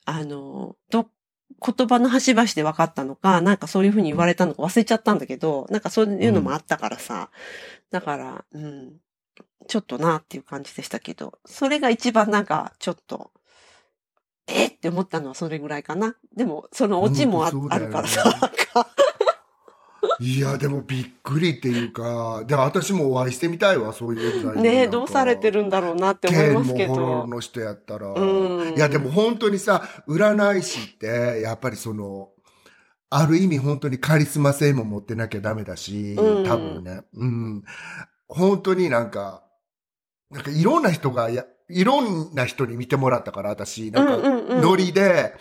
[0.05, 1.09] あの、ど、
[1.61, 7.31] 言葉の端々で分かったのか、なんかそういうふうに言われたのか忘れちゃったんだけど、なんかそういうのもあったからさ。
[7.91, 8.93] だから、うん。
[9.67, 13.33] ちょっとなっていう感じでしたけど、それが一番なんかちょっと、
[14.49, 14.67] え？
[14.67, 16.17] って思ったのはそれぐらいかな。
[16.35, 18.25] でも、そのオチもあ,、ねあるからさ。
[20.21, 27.27] いや、でもびっくりっていうか、で、私もお会いしてみたいわ、そういうぐらいのねどうされてるんだろうなって思いますけ剣も。
[27.29, 28.09] の人やったら。
[28.09, 32.31] うんいや、でも本当にさ、占い師って、やっぱりその、
[33.11, 37.03] ある意味本当にカリスマ性も持ってなきゃダメだし、うん多分ね。
[37.15, 37.65] うん。
[38.29, 39.45] 本当になんか、
[40.31, 44.17] なんかいろんな人がや、いろんな人に見てもらったから、私、なんか、
[44.57, 45.35] ノリで、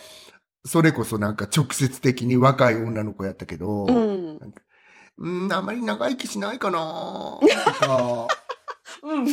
[0.65, 4.39] それこそなんか直接的に若い女の子やったけど、うん。
[5.19, 7.41] うん、あんまり長生きしないかなと
[7.79, 8.27] か、
[9.03, 9.27] うん。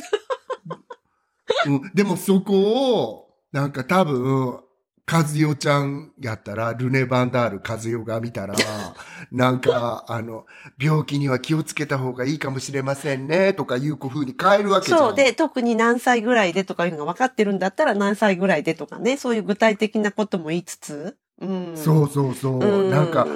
[1.67, 4.61] うん、でもそこを、なんか多分、
[5.07, 8.55] 和代ちゃんやったら、ルネ・バンダール和代が見たら、
[9.31, 10.47] なんか、あの、
[10.79, 14.99] 病気には気をつけた方がいいかもしれませんね、とかいう風に変えるわけじゃん。
[14.99, 21.73] そうで、特に何歳ぐらいでとかいうのが分かってるんだったら何歳ぐらいでとかね、そういう具体的なことも言いつつ、うん。
[21.77, 22.59] そうそうそう。
[22.61, 23.27] うんなんか、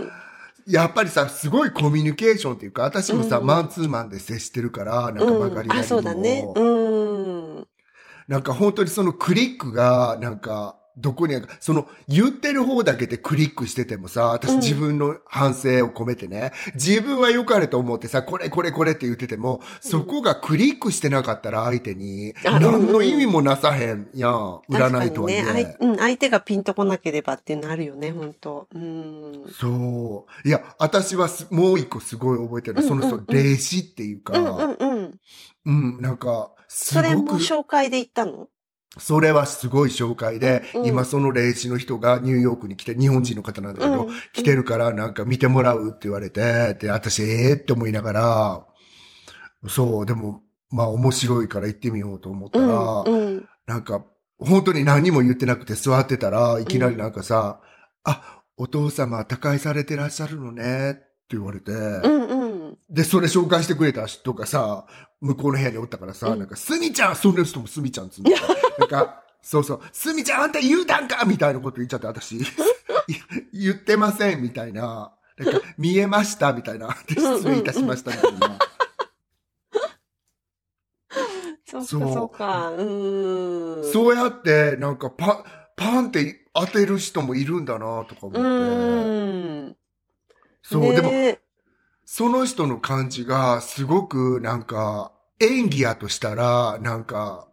[0.67, 6.47] やっぱりさ、すごいコミュニケーションっていうか、私もさ、うんマンツーマンで接してるから、なんか曲がりなりにも、あ、そうだね。
[6.55, 6.61] う
[7.61, 7.67] ん。
[8.27, 14.59] なんか本当にそのクリックが、なんか、どこにあるか、その言ってる方だけでクリックしててもさ、私うん。
[14.59, 24.61] 自分の反省を込めてね、自分は良かれと思ってさ、これこれこれって言ってても、そこがクリックしてなかったら相手に、あ何の意味もなさへんやん。
[24.69, 25.43] 占いとはいえ。
[25.43, 28.67] ね、相うん、相手がピンとこなければっていうのあるよね、本当。
[28.75, 29.45] うん。
[29.53, 30.49] そう。
[30.49, 32.83] いや、私はすもう一個すごい覚えてるの。
[32.83, 33.21] その人、うんうん。
[33.21, 35.21] うん霊視っていうか、うんうんうん。
[35.67, 38.49] うん、なんか、すそれも紹介で行ったの？
[38.99, 48.67] それはすごい紹介で、うん今その霊視の人がニューヨークに来て、日本人の方なんだけど、うん来てるからなんか見てもらうって言われて、で、私、ええって思いながら、
[49.69, 53.49] そう、でも、まあ面白いから行ってみようと思ったら、うんうん。
[53.67, 54.05] なんか、
[54.39, 57.61] 本当に何も言ってなくて座ってたら、いきなりなんかさ、
[58.05, 62.38] あ、お父様他界されてらっしゃるのね、って言われて、うんうん。
[62.91, 64.87] で、それ紹介してくれた人がさ、
[65.21, 68.39] 向こうの部屋におったからさ、うんなんか、すみちゃんその人もすみちゃんっつうんだよ
[68.79, 72.45] なんか、そうそう、すみちゃんあんた言うたんかみたいなこと言っちゃって、私、い
[73.53, 75.13] 言ってませんみたいな。
[75.37, 76.97] なんか、見えましたみたいな。
[77.07, 78.59] で失礼いたしましたみたいな。
[81.67, 82.71] そうかそうそうか。
[82.71, 83.93] うん。
[83.93, 85.45] そうやって、なんか、パ、
[85.77, 88.39] パンって当てる人もいるんだなとか思って。
[88.41, 89.77] うん。
[90.63, 91.41] そう、でも、ね
[92.11, 97.49] その人の感じが、すごく、なんか、演技やとしたら、なんか、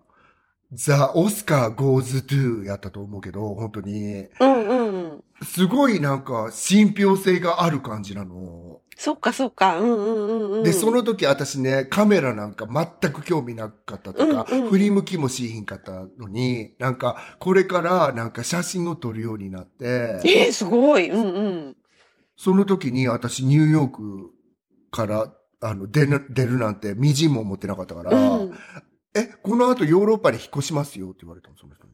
[0.71, 5.23] The Oscar goes to やったと思うけど、本当に、うんうん。
[5.43, 8.79] すごいなんか、信憑性がある感じなの。
[8.95, 9.77] そっかそっか。
[9.77, 10.63] うんうんうんうん。
[10.63, 21.09] で、その時私ね、カメラなんか全く興味なかったとか、うんうん振り向きもしひんかったのに、なんか、これからなんか写真を撮るようになって、えー、すごい。
[21.09, 21.75] うんうん。
[22.37, 24.34] その時に私ニューヨーク
[24.95, 28.53] から、あの、出る、出るなんて、みじんも思ってなかったから、うん。
[29.13, 31.93] え、この後ヨーロッパに引っ越しますよって言われたの、その人に。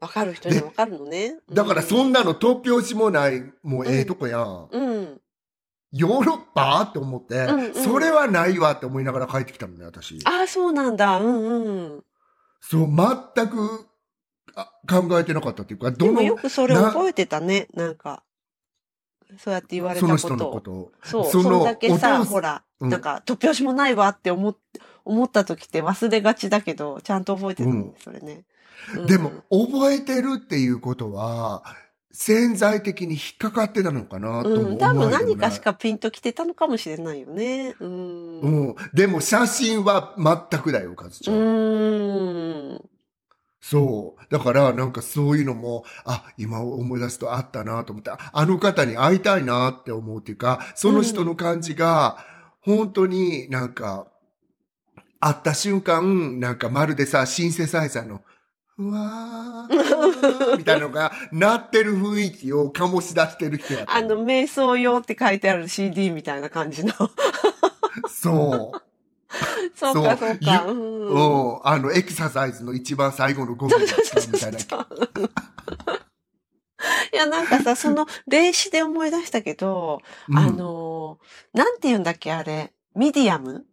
[0.00, 1.34] わかる人にはわかるのね。
[1.52, 4.68] だからそんなの突拍子もない、もうええとこやん。
[4.70, 5.20] うん。
[5.92, 6.82] ヨーロッパ？
[6.82, 10.18] って思って、うんうんそれはないわって思いながら帰ってきたのね、私。
[10.24, 11.18] ああ、そうなんだ。
[11.18, 12.04] うんうん。
[12.60, 13.86] そう、全く
[14.54, 17.68] あ考えてなかったっていうか、どのでもよ、くそれ覚えてたね。
[17.74, 18.22] なんか。
[19.38, 20.18] そうやって言われたこと。
[20.18, 20.92] その人のこと。
[21.02, 21.24] そう。
[21.26, 24.56] そのそんだけおさ、ほら、うんなんか、突拍子もないわって思っ、
[25.04, 28.44] 思った時って忘れがちだけど、ちゃんと覚えてたんうんね、それね。
[28.96, 31.62] うんでも、覚えてるっていうことは、
[32.12, 37.76] 潜在的に引っかかってたのかなとも思うん、わ多分何かしかピンときてたのかもしれないよね。
[37.78, 38.40] うん。
[38.40, 38.74] ううんん。
[38.94, 41.36] でも写真は全くだよ、カズちゃん。
[41.36, 42.90] ーん。
[43.60, 44.24] そう。
[44.30, 52.24] だから、なんかそういうのも、あ、今思い出すとあったなと思って、あの方に会いたいなって思うっていうか、その人の感じが、
[52.62, 54.06] 本当になんか、
[55.20, 58.22] 会った瞬間、なんかまるでさ、シンセサイザーの、
[58.78, 66.94] うわー、みたいなのが、 なってる雰囲気を醸し出してる人やったあの、瞑想用って書いてある CD みたいな感じの。
[68.08, 68.89] そう。
[69.74, 70.64] そうか、そそううか。
[70.66, 71.08] ゆうん。
[71.08, 71.60] うん。
[71.62, 74.58] あの、エクササイズの一番最後の5分だったみたいな。
[77.12, 82.72] いや、なんかさ、その、 霊視で思い出したけど、うんあのー、なんて言うんだっけ、あれ。
[82.94, 83.66] ミディアム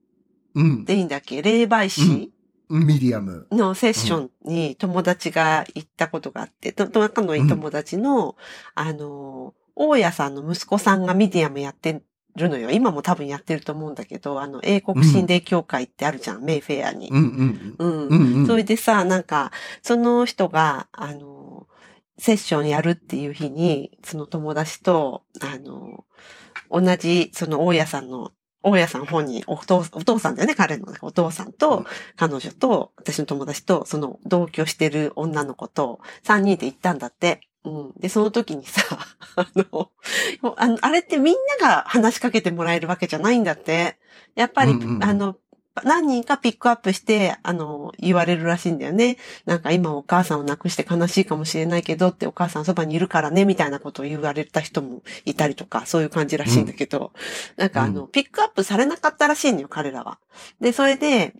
[0.54, 0.86] うん。
[0.86, 1.42] でいいんだっけ？
[1.42, 2.32] 霊媒師
[2.70, 3.48] Medium。
[3.52, 8.36] のセッションに友達が行ったことがあって、と、と仲のいい友達の、
[8.76, 12.02] あのー、大家さんの息子さんがミディアムやって
[12.38, 12.72] るのよ。
[12.72, 17.10] 今も多分やってると思うんだけど、あの、英国心霊協会ってあるじゃん、メイフェアに。
[17.10, 18.08] うんうんうんうん。
[18.08, 18.48] うんうん。
[18.48, 21.68] それでさ、なんか、その人が、あの、
[22.18, 26.06] セッションやるっていう日に、その友達と、あの、
[26.72, 28.32] 同じ、その大家さんの、
[28.64, 30.88] 大家さん本人、お父お父さんだよね、彼の。
[31.02, 37.42] お父さんと、彼女と、私の友達と、その同居してる女の子と、三人で行ったんだって。
[37.68, 38.00] うん。
[38.00, 38.82] で、その時にさ、
[39.36, 39.92] あの、
[40.58, 43.98] あのあれってみんなが話しかけてもらえるわけじゃないんだって。
[44.36, 45.38] やっぱり、うんうんあの、
[45.84, 49.18] 何人かピックアップして、あの、言われるらしいんだよね。
[49.46, 57.12] なんか今お母さんを亡くして悲しいかもしれないけどってお母さんそばにいるからね、みたいなことを言われた人もいたりとか、そういう感じらしいんだけど、
[57.58, 60.20] なんかあの、ピックアップされなかったらしいのよ、彼らは。
[60.60, 61.34] で、それで、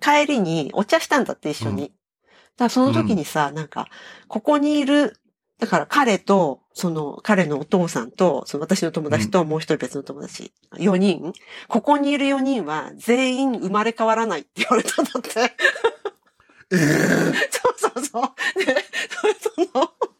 [0.00, 1.82] 帰りにお茶したんだって一緒に。
[1.82, 1.94] だか
[2.64, 3.88] らその時にさ、なんか、
[4.28, 5.16] ここにいる、
[5.58, 11.32] だから彼と、その彼のお父さんと、その私の友達ともう一人別の友達、4人、
[11.68, 15.40] ここにいる4人は全員生まれ変わらないって言われたんだって。
[16.72, 16.78] ええ
[17.50, 18.64] そうそうそう。
[18.64, 18.74] で、
[19.40, 20.13] その、え、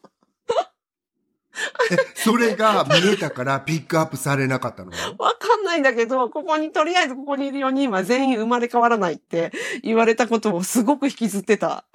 [2.15, 9.51] それが見えたからピックアップされなかったのわかんないんだけど、ここに、とりあえずここにいる4人は全員生まれ変わらないって
[9.83, 11.85] 言われたことをすごく引きずってた。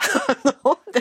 [0.92, 1.00] で、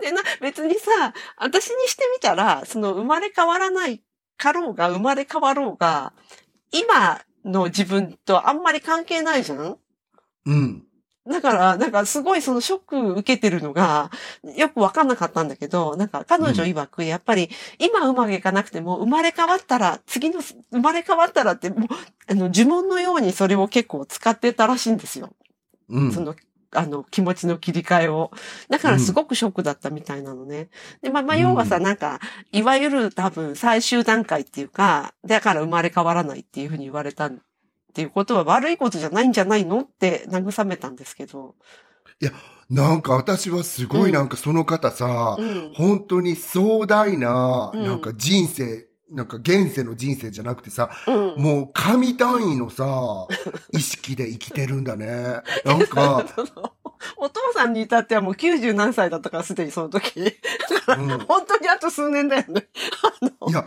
[0.00, 4.02] でな、別にさ、私にしてみたら、その生まれ変わらない
[4.36, 6.12] かろうが生まれ変わろうが、
[6.72, 9.78] 今の自分とあんまり関係ないじゃん？
[10.46, 10.85] うん。
[11.28, 14.10] だから、なんかすごいそのショック受けてるのが、
[14.56, 21.88] よくわかんなかったんだけど、なんか彼女曰く、やっぱり今うまくいかなくても生まれ変わったら、次の生まれ変わったらって、もう、
[22.28, 25.30] あの、呪文のようにそれを結構使ってたらしいんですよ。
[25.88, 26.12] うん。
[26.12, 26.36] その、
[26.72, 28.30] あの、気持ちの切り替えを。
[28.68, 30.68] だからすごくショックだったみたいなのね。
[31.02, 32.20] で、まあ、まあ、要はさ、うなんか、
[32.52, 37.30] いわゆる多分最終段階っていうか、だから生まれ変わらないっていうふうに言われた
[37.96, 41.54] っていうことは悪いことじゃないんじゃないのって慰めたんですけど。
[42.68, 45.72] なんか私はすごいなんかその方さ、うん。
[45.72, 51.42] 本当に壮大な、うんなんか人生、なんか現世の人生じゃなくてさ、うん。
[51.42, 52.84] もう神単位のさ、
[53.72, 55.06] 意識で生きてるんだね。
[55.64, 56.26] なんか、
[57.16, 60.20] お父さんに至ってはもう90何歳だったからすでにその時。
[60.20, 60.22] う
[60.92, 62.68] ん 本当にあと数年だよね。
[63.48, 63.64] いや、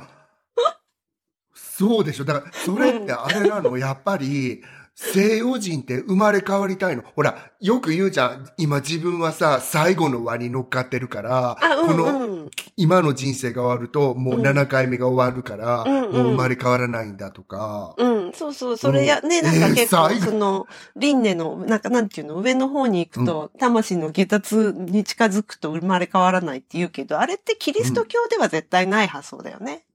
[1.80, 2.26] そうでしょ。
[2.26, 4.62] だから、それってあれなの、やっぱり、
[4.96, 7.04] 西洋人って生まれ変わりたいの。
[7.16, 8.50] ほら、よく言うじゃん。
[8.58, 12.50] 今自分はさ、最後の輪に乗っかってるから、あ、うんこの、うん。
[12.76, 17.96] 今の人生が終わると、もううん7回目が終わるから、うんうんもう生まれ変わらないんだとか。
[17.98, 29.86] うん、そうそう、それや、ね、うんなんか結構、その、輪廻の、なんかなんていうの、上の方に行くと、魂の下達に近づくと生まれ変わらないって言うけど、あれってキリスト教では絶対ない発想だよね。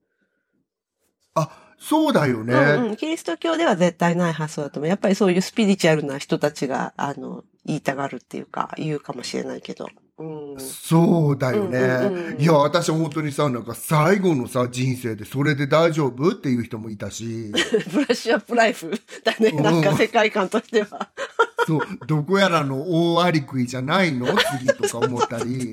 [1.35, 2.53] あ、そうだよね。
[2.55, 2.95] うんうん。
[2.95, 4.89] キリスト教では絶対ない発想だと思う。
[4.89, 9.87] やっぱりそういうスピリチュアルな人たちが、あの、言いたがるっていうか、言うかもしれないけど。
[10.17, 10.59] うん。
[10.59, 11.77] そうだよね。
[11.77, 17.51] うんうんうんいや、私は本当にさ、なんか最後のさ、人生でそれで大丈夫っていう人もいたし、
[17.93, 18.91] ブラッシュアップライフ
[19.23, 19.49] だね。
[19.49, 21.09] うんなんか世界観としては。
[21.67, 24.25] そう、どこやらの大あり食いじゃないの？
[24.59, 25.71] 次とか思ったり。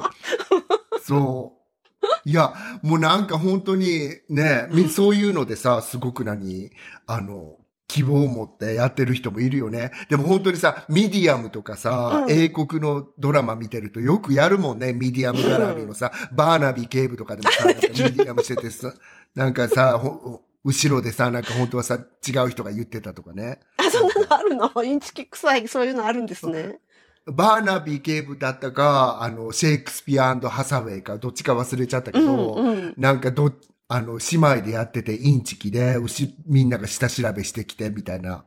[1.03, 1.62] そう。
[2.25, 6.71] いや、もうなんか本当にね、みそういうのでさ、すごく何、
[7.07, 7.57] あの、
[7.89, 9.91] 希望を持ってやってる人もいるよね。
[10.09, 14.95] でも本当にさ、ミディアムとかさ、うん英国のドラマ見てるとよくやるもんね。
[14.95, 18.95] ミディアム絡みのさ、バーナビー警部とかでもさ、 ミディアムしててさ、
[19.35, 23.61] なんかさ、ほ後ろでさ、なんか本当はさ、違う人が言ってたとかね。
[23.77, 24.85] あ、そんなのあるの？
[24.85, 26.79] インチキ臭い、そういうのあるんですね。
[27.27, 32.95] バーナビー警部だったか、あの、シェイクスピアハサウェイか、どっちか忘れちゃったけうど、んうん。
[32.97, 33.53] なんかど、
[33.89, 38.45] あの、姉妹でやっててインチキで、うしみんなが下調べしてきて、みたいな。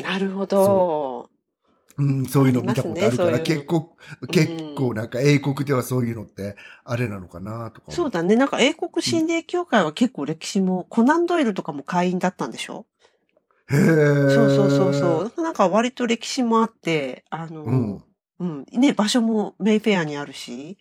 [0.00, 1.28] なるほど。
[1.96, 3.96] うん、そういうの見たことあるから、ね結構、
[4.30, 7.90] 結構なんか英国ではそういうのって、あれなのかな、とか。
[7.90, 8.36] そうだね。
[8.36, 12.86] なんか英国心霊協会は結構歴史も、コナンドイルとかも会員だったんでしょ？
[13.70, 14.30] へえ。
[14.30, 15.42] そうそうそうそう。
[15.42, 18.04] なんか割と歴史もあって、あの、うん。
[18.40, 18.64] うん。
[18.72, 20.78] ね、場所もメイフェアにあるし、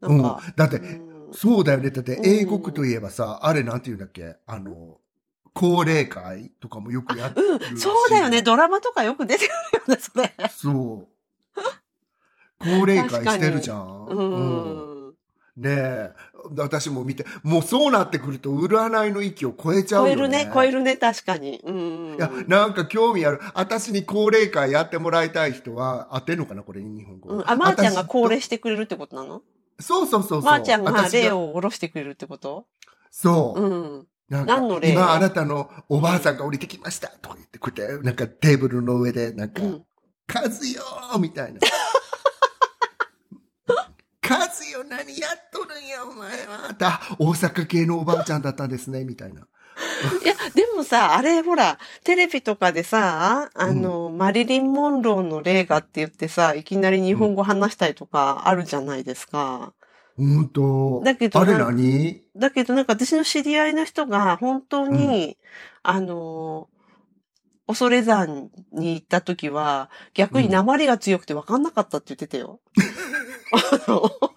[0.00, 0.42] なうんんか、。
[0.56, 1.90] だって、うんそうだよね。
[1.90, 4.36] だって、英国といえばさ、あれなんて言うんだっけ？
[4.46, 4.98] あの、
[5.52, 8.42] 高齢会とかもよくやってるうん、そうだよね。
[8.42, 9.50] ドラマとかよく出てく
[9.88, 10.48] るよね、それ。
[10.48, 11.08] そう。
[12.60, 14.06] 高齢会してるじゃん。
[14.06, 15.14] ううんん。
[15.56, 16.12] ねえ。
[16.56, 20.14] 私も見て、もうそうなってくると、占いの域を超えちゃうよね。
[20.14, 21.60] 超えるね、超えるね、確かに。
[21.64, 22.16] うん。
[22.16, 23.40] いや、なんか興味ある。
[23.54, 27.30] 私に高齢会やってもらいたい人は、合ってんのかなこれ、日本語。
[27.30, 29.42] うん、あ、まー、ちゃんが高齢私してくれるってことなの？
[29.80, 30.42] そうそうそうそう。
[30.42, 32.66] まー、ちゃんが私霊を下ろしてくれるってこと？
[33.10, 33.60] そう。
[33.60, 34.06] うん。
[34.28, 39.84] なんか何の霊今あなたのおばあさんが降りてきましたとか言って、こうやって、なんかテーブルの上で、なんか、うん。
[40.26, 41.60] カズよーみたいな。
[44.74, 46.74] よ何やっとるんや、お前は。
[46.80, 49.40] あ、大阪系のおばあちゃんだったんですね、みたいな。
[49.40, 59.72] いや、でもさ、あれほら、テレビとかでさ、あの、マリリン・モンローの霊がって言ってさ、いきなり日本語話したりとかあるじゃないですか。
[60.16, 62.22] 本当だけどあれな何？
[62.36, 65.36] だけどなんか私の知り合いの人が本当に、
[65.82, 66.68] あの、
[67.66, 72.60] 恐山に行った時は、逆に鉛が強くて分かんなかったって言ってたよ。
[72.76, 72.84] あの、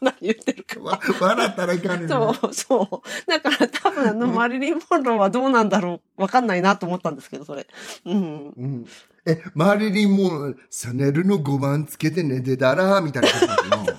[0.01, 0.79] 何言ってるか。
[0.79, 3.29] わ笑ったらいかんねそう、そう。
[3.29, 7.67] だから多分あの、マリリン・モンローはどうなんだろう、わかんないなと思ったんですけど、それ。
[8.05, 8.49] うん。
[8.49, 8.85] うん。
[9.25, 13.85] え、マリリンも、シャネルの5番つけて寝てたら、みたいなことかな。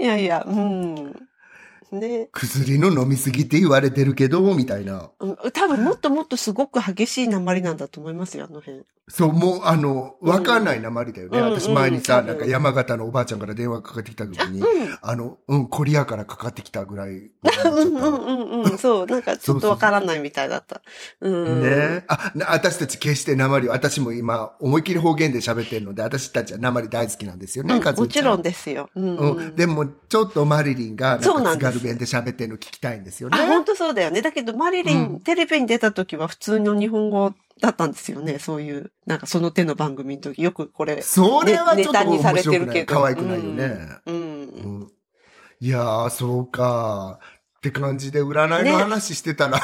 [0.00, 1.28] いやいや、うん。
[1.92, 2.28] ね。
[2.32, 5.10] 薬の飲みすぎって言われてるけど、みたいな。
[5.20, 8.84] うん多分もっともっとすごく激しい鉛なんだと思いますよ、あの辺。
[9.08, 11.38] そう、もう、あの、わかんない鉛だよね。
[11.38, 14.62] うん私前にさ、うんなんか山形のおばあちゃんから電話かかってきた時に、
[15.00, 17.10] あの、うん、コリアからかかってきたぐらい。
[17.10, 18.76] うんうんうんうん。
[18.78, 20.82] そう、なんかちょっとわからないみたいだった。
[21.20, 21.62] うん。
[21.62, 28.50] ねあ、な私たち決して鉛を、私も今、思いっきり方言で喋ってるので、私たちは鉛大好きなんですよね、うんもちろんで。
[28.50, 28.90] ですよ。
[28.94, 29.56] うんううんん。
[29.56, 33.38] でも、ちょっとマリリンが、なんか津そうなんです軽弁で喋ってるの聞きたいんですよね。
[33.40, 34.22] あ、本当そうだよね。
[34.22, 38.38] だけど、マリリン、うんテレビに出た時は普通の日本語だったんですよね。
[38.38, 41.02] そういう、なんかその手の番組の時、よくこれ。
[41.02, 42.32] それはちょっとネタにさ
[42.86, 43.88] 可愛くないよね。
[44.06, 44.14] うん。
[44.14, 44.18] う
[44.84, 44.92] ん
[45.60, 47.18] いやー、そうか。
[47.58, 49.60] って感じで占いの話してたら、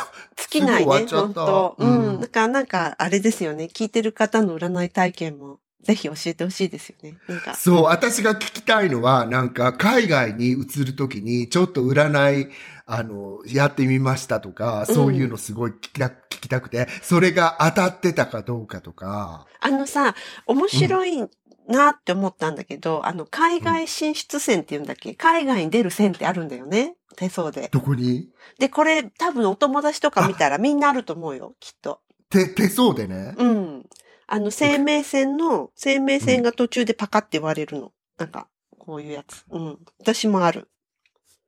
[0.51, 2.21] 尽きないね、本当ううんん。
[2.21, 3.71] だからなんか、あれですよね。
[3.73, 7.19] 聞いてる方の占い体験も、ぜひ教えてほしいですよね。
[7.29, 7.55] なんか。
[7.55, 12.49] そう、私が聞きたいのは、なんか、海外に移るときに、ちょっと占い、
[12.87, 16.13] あの、やってみましたとか、そういうのすごい聞きた聞
[16.43, 20.15] きたくて、それが当たってたかどうかとか、あのさ、
[20.47, 21.23] 面白い
[21.67, 25.15] なって思ったんだけど、あの、海外進出線っていうんだっけ？
[25.15, 26.97] 海外に出る線ってあるんだよね？
[27.17, 27.69] 手相で。
[27.73, 28.29] どこに？
[28.59, 32.01] で、これ多分お友達とか見たらみんなあると思うよ、きっと。
[32.29, 33.35] 手、手相でね。
[33.39, 33.87] うん。
[34.27, 37.93] あの、生命線の、生命線が途中でパカって割れるの。
[38.19, 39.45] なんか、こういうやつ。
[39.51, 39.79] うん。
[40.01, 40.69] 私もある。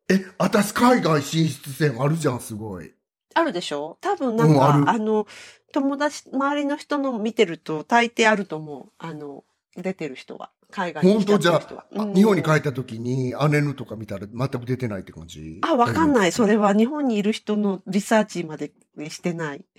[0.09, 2.93] え、私海外進出戦あるじゃん、すごい。
[3.35, 3.99] あるでしょ？
[4.01, 5.27] 多分なんか、うんあるあの、
[5.73, 8.93] 友達、周りの人の見てると大抵あると思う。
[8.99, 9.45] あの、
[9.77, 10.51] 出てる人は。
[10.71, 11.39] 海外に本当？
[11.39, 11.55] じゃ。
[11.57, 15.61] あ、うん日本に帰った時に姉のとか見たら全く出てないって感じ？
[15.63, 16.13] あ、わかんい。
[16.15, 16.33] ない。
[16.33, 18.73] それは日本にいる人のリサーチまで
[19.11, 19.65] してない。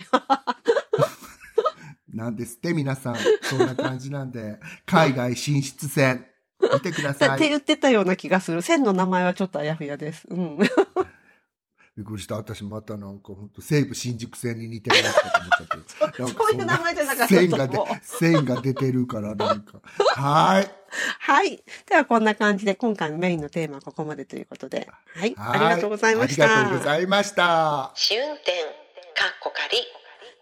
[2.14, 3.16] なんですって、皆さん。
[3.42, 6.26] そんな感じなんで、海外進出戦、
[6.60, 7.36] 見てくだださい。
[7.36, 8.62] って言ってたような気がする。
[8.62, 10.26] 線の名前はちょっとあやふやです。
[10.28, 10.58] うん。
[10.58, 12.36] びっくりした。
[12.36, 16.32] 私またなんか本当西武新宿線に似てるなって思っちゃって。
[16.38, 17.68] そういう名前じゃなかった線が
[18.02, 19.80] 線が出てるからなんか。
[20.14, 20.70] はい。
[21.18, 21.64] はい。
[21.86, 24.88] ではこんな感じで今回のメインのテーマはここまでということで。
[25.16, 25.34] はい。
[25.34, 26.44] はいありがとうございました。
[26.44, 27.90] ありがとうございました。
[27.96, 29.78] 試運転、かっこ仮。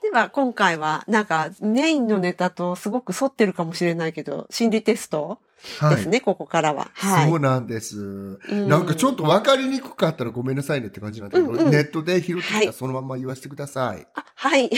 [0.02, 5.40] では今回はなんかメインのネタとすごく沿ってるかもしれないけど、心理テスト
[5.80, 5.96] はい。
[5.96, 6.90] ですね、ここからは。
[6.94, 7.30] はい。
[7.30, 7.96] そうなんです。
[7.96, 14.06] んなんかちょっと分かりにくかったらごめんなさいねって感じなんだけど、うんうんネットで拾ってきたはいらそのまま言わせてください。
[14.14, 14.70] あはい。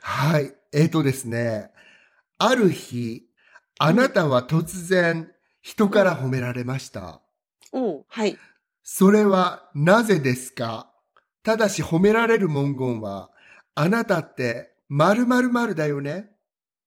[0.00, 0.54] はい。
[0.72, 1.70] えっ、とですね。
[2.38, 3.24] ある日、
[3.78, 5.30] あなたは突然
[5.60, 7.20] 人から褒められました。
[7.72, 8.36] うん、はい。
[8.82, 10.90] それはなぜですか？
[11.44, 13.30] ただし褒められる文言は、
[13.80, 16.32] あなたって〇〇〇だよね？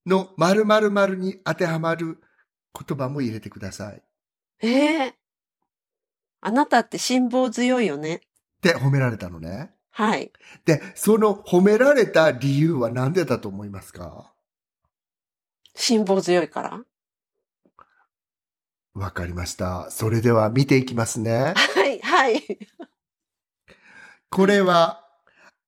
[0.06, 2.22] の〇〇〇に当てはまる
[2.78, 3.96] 言葉も入れてください。
[3.96, 4.02] っ
[4.62, 5.16] ええ
[6.42, 8.20] あなたって辛抱強いよね？
[8.62, 9.72] て褒められたのね。
[9.92, 10.34] はい。
[10.66, 14.34] で、その褒められた理由は何でだと思いますか？
[15.76, 16.82] 辛抱強いから？
[18.94, 19.90] わかりました。
[19.92, 21.54] それでは見ていきますね。
[21.56, 22.42] はい、はい。
[24.30, 25.01] これは、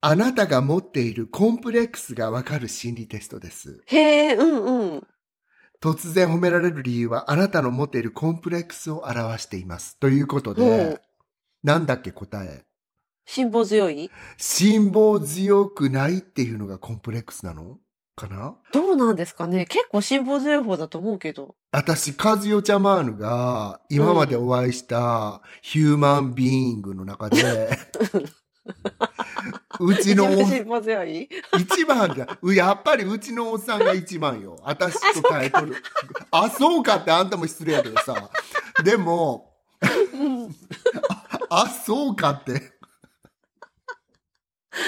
[0.06, 3.82] あなたが持っているコンプレックスがわかる心理テストです。
[3.86, 5.08] へえ、うんうん。
[5.82, 9.98] 突然褒められる理由はあなたの持っているコンプレックスを表しています。
[10.00, 11.00] ということで、うん
[11.64, 12.66] なんだっけ答え？
[13.26, 14.12] 辛抱強い？
[14.36, 17.78] 辛抱強くないっていうのがコンプレックスなの？
[18.18, 18.58] かな？
[18.74, 21.56] どうなんですかね結構辛抱強い方だと思うけど。
[21.72, 27.70] 私、カズヨチャマーヌが今までお会いしたヒューマンビーイングの中で、
[28.14, 28.34] うち
[29.80, 31.30] のおめちゃめちゃ辛抱強い？
[31.60, 32.38] 一番だ。
[32.42, 34.58] うやっぱりうちのおっさんが一番よ。
[34.64, 35.76] 私とタイトル。
[36.32, 38.30] あ、そうかってあんたも失礼やけどさ。
[38.84, 39.54] でも、
[40.14, 40.56] うん。
[41.50, 42.74] あ、そうかって。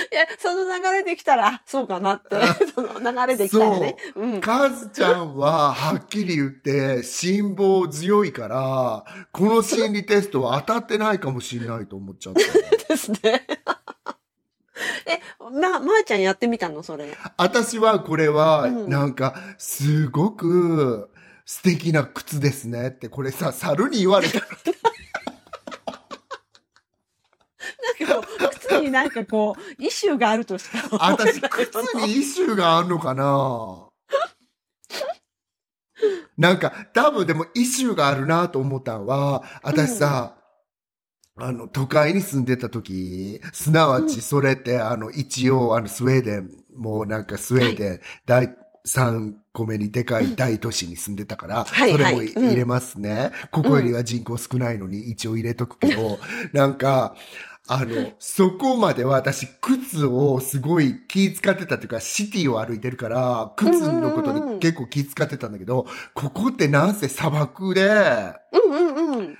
[0.12, 2.36] いや、その流れできたら、あそうかなって。
[2.74, 3.97] その流れできたらね。
[4.16, 4.41] うん。
[4.41, 12.41] カズちゃんは、はっきり言って、辛抱強いから、この心理テストは当たってないかもしれないと思っちゃった。
[12.93, 13.45] ですね。
[15.06, 16.84] え、ま、まー、ちゃんやってみたの？
[16.84, 17.16] それ。
[17.38, 21.10] 私はこれは、うんなんか、すごく
[21.45, 24.39] 素敵な靴ですねって、これさ、猿に言われた。
[24.39, 24.45] な
[28.06, 33.89] んかこう、靴になんかこう、イシューがあるとしか思えない私、靴にイシューがあるのかな？
[36.38, 40.36] なんか、多分でもイシューがあるなと思ったのは、私さ、
[41.38, 48.55] あの、都会に住んでた時、すなわちそれって、あの、一応、あの、スウェーデン、もうなんかスウェーデン、第
[48.88, 52.49] 3個目にでかい大都市に住んでたから、はいそれもはいうん。
[52.49, 53.32] 入れますね。
[53.51, 56.19] ここよりは人口少ないのに一応入れとくけど、
[56.53, 57.15] なんか、
[57.68, 67.88] あの、 そこまでは私、靴をすごい気使ってたっていうか、シティを歩いてるから、靴のことに結構気使ってたんだけど、ここってなんせ砂漠で、
[68.53, 69.38] うんうんうん。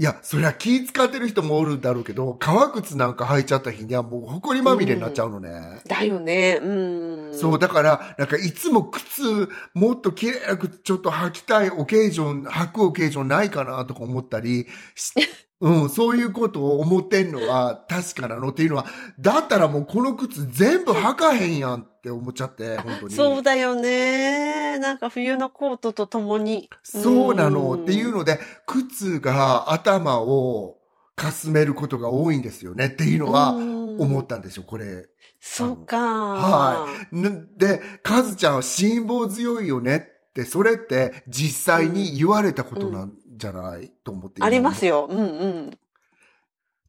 [0.00, 5.82] いや、そりゃ気使ってる人もおるんだろうけど、革靴なんか履いちゃった日にはもう埃まみれになっちゃうのね。
[5.86, 6.58] だよね。
[6.62, 7.34] うん。
[7.34, 15.12] そう、だから、なんかいつも靴、もっと綺麗な靴ちょっと履きたいオケージョン、履くオケージョンないかなとか思ったりし、
[15.60, 18.86] うん、そういうことを思ってんのは確かなのっていうのは、
[19.18, 23.14] だったらもうこの靴全部履かへんやんって思っちゃって、本当に。
[23.14, 24.78] そうだよね。
[24.78, 26.70] なんか冬のコートとともに。
[26.82, 30.78] そうなのうんっていうので、靴が頭を
[31.14, 35.06] かすめることが多いんですよねっていうのは思思ったんですよ、これ。
[35.40, 35.98] そうか。
[35.98, 39.96] はんで、カズちゃんは辛抱強いよね
[40.30, 44.42] って、それって実際に言われたことなんじゃない、と思って。
[44.42, 45.08] ありますよ。
[45.10, 45.78] うんうん。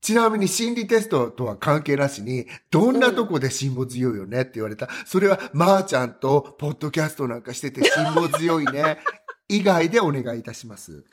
[0.02, 4.90] ちなみに心理テストとは関係なしに、どんなとこで辛抱強いよねって言われた。
[5.06, 9.00] それは、まーちゃんとポッドキャストなんかしてて辛抱強いね。
[9.48, 11.04] 以外でお願いいたします。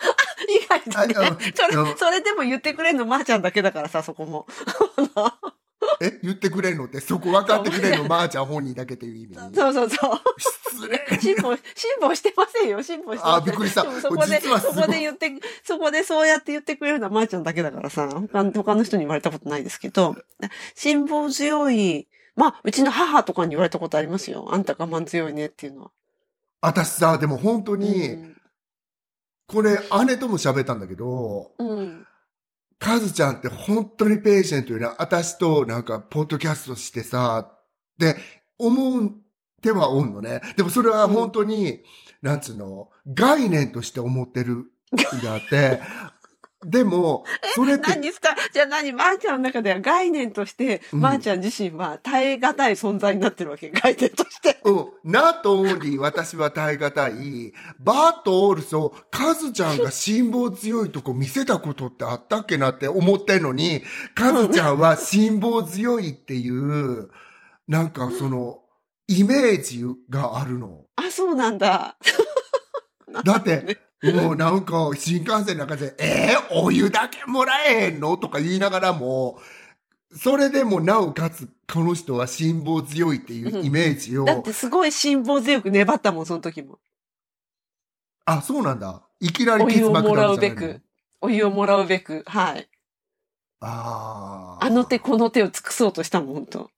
[0.49, 4.47] 意外とねそあれ、それでも言ってくれんのまーちゃんだけだからさ、そこも。
[6.01, 10.21] え言ってくれんのって、そこ分かってくれんのまーちゃん本人だけっていう意味そうそうそう。
[10.39, 11.21] 失礼。
[11.21, 13.29] 辛抱、辛抱してませんよ、辛抱して。
[13.29, 20.17] あびっくりしたそこで、そこで言って、そこでそうやって言ってくれるのはまーちゃんだけだからさ、他の他の人に言われたことないですけど、
[20.75, 24.49] 辛抱強い、まあ、うちの母とかに言われたことありますよ。
[24.51, 25.91] あんた我慢強いねっていうのは。
[26.61, 28.39] 私さ、でも本当に、うん
[29.49, 32.07] これ姉とも喋ったんだけど、うん。
[32.79, 34.87] カズちゃんって本当にペーシェントよね。
[34.99, 37.67] 私となんか、ポッドキャストしてさ、っ
[37.99, 38.17] て
[38.59, 39.13] 思う
[39.61, 40.41] てはおんのね。
[40.57, 41.81] でもそれは本当に、
[42.23, 44.67] なんつうの、概念として思ってるん
[45.21, 45.81] であって、
[46.65, 48.35] でも、それって、何ですか？
[48.53, 48.93] じゃあ何？
[48.93, 53.71] まーちゃんの中では概念として、うんまーちゃん自身は耐え難い存在になってるわけ。
[53.71, 54.59] 概念として。
[54.65, 54.77] うん、
[55.09, 63.83] not only 私は耐え難い、but also カズちゃんが辛抱強いとこ見せたことってあったっけなって思ってんのに、
[64.17, 67.09] カズちゃんは辛抱強いっていう、
[67.69, 68.59] なんかその、
[69.07, 70.85] イメージがあるの。
[70.97, 71.97] あ、そうなんだ。
[73.25, 78.17] だって、もうなんか新幹線の中で、えー、お湯だけもらえへんの？
[78.17, 79.39] とか言いながらも、
[80.15, 86.79] それでもなおかつ、この人は辛抱強いっていうイメージを、だってすごい辛抱強く粘ったもん、その時も。
[88.25, 89.03] あ、そうなんだ。
[89.21, 90.81] いきなりお湯をもらうべく。
[91.21, 92.23] お湯をもらうべく。
[92.27, 92.69] はい。
[93.61, 94.65] ああ。
[94.65, 96.71] あの手この手を尽くそうとしたもん、本当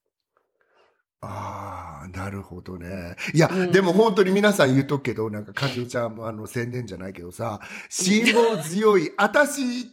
[1.21, 3.17] ああ、なるほどね。
[3.35, 9.87] いや、うんでも本当に皆さん言うとくけど、なんか、かずちゃんもあの、宣伝じゃないけどさ、辛抱強い、私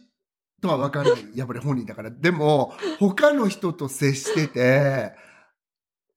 [0.60, 1.14] とは分かんない。
[1.36, 2.10] やっぱり本人だから。
[2.10, 5.12] でも、他の人と接してて、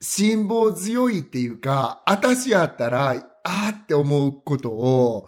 [0.01, 3.09] 辛抱強いっていうか、私やったら、
[3.43, 5.27] あーって思うことを、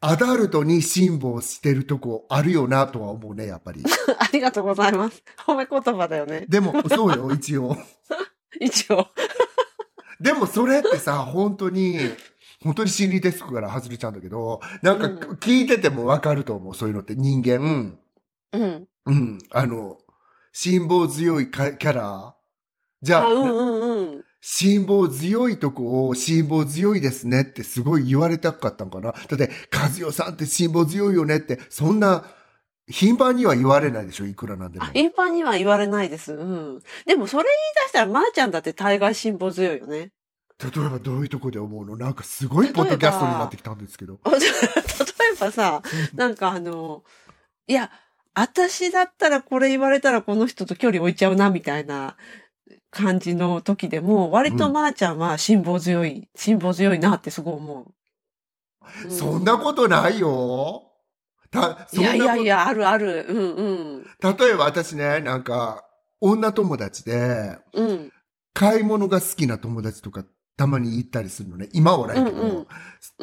[0.00, 3.82] アダルトに辛抱してるとこあるよなとは思うね、やっぱり。
[4.18, 5.22] ありがとうございます。
[5.46, 6.46] 褒め言葉だよね。
[6.48, 7.76] でも、そうよ、一応。
[8.60, 9.08] 一応。
[10.20, 11.98] でもそれってさ、本当に、
[12.62, 17.98] 本当に心理テストから外れちゃうんだけど、なんかうん聞いててもわかると思う、そういうのって人間、
[18.52, 18.88] うん。
[19.06, 19.98] うん、あの、
[20.52, 22.34] 辛抱強いかキャラ
[23.02, 24.24] じゃあ、あ、うんうんうん。
[24.40, 29.12] 辛抱強いとこを辛抱強いですねってすごい言われたかったんかな。
[29.12, 32.24] だって、和代さんって辛抱強いよねって、そんな、
[32.88, 34.90] 頻繁には言われないでしょ、いくらなんでもあ。
[34.94, 36.32] 一般には言われないです。
[36.34, 36.80] うん。
[37.04, 40.12] でもそれ言い出したら、まーちゃんだって大概辛抱強いよね。
[40.58, 41.96] 例えばどういうとこで思うの？
[41.96, 44.18] なんかすごいポッドキャストになってきたんですけど。
[44.30, 45.82] 例えばさ、
[46.14, 47.02] なんかあの、
[47.66, 47.90] いや、
[48.34, 52.16] 私だったらこれ言われたらこの人と距離置いちゃうな、みたいな
[52.90, 59.08] 感じの時でも、割とまーちゃんは辛抱強い、辛抱強いなってすごい思う。
[59.08, 60.84] うそんなことないよ。
[61.50, 63.26] た、そいんなことやいやいや、あるある。
[63.28, 63.62] うんう
[64.00, 64.02] ん。
[64.38, 65.84] 例えば私ね、なんか、
[66.20, 68.12] 女友達で、うん。
[68.54, 70.24] 買い物が好きな友達とか
[70.56, 71.68] たまに行ったりするのね。
[71.72, 72.36] 今はないけど。
[72.36, 72.66] うんうんうん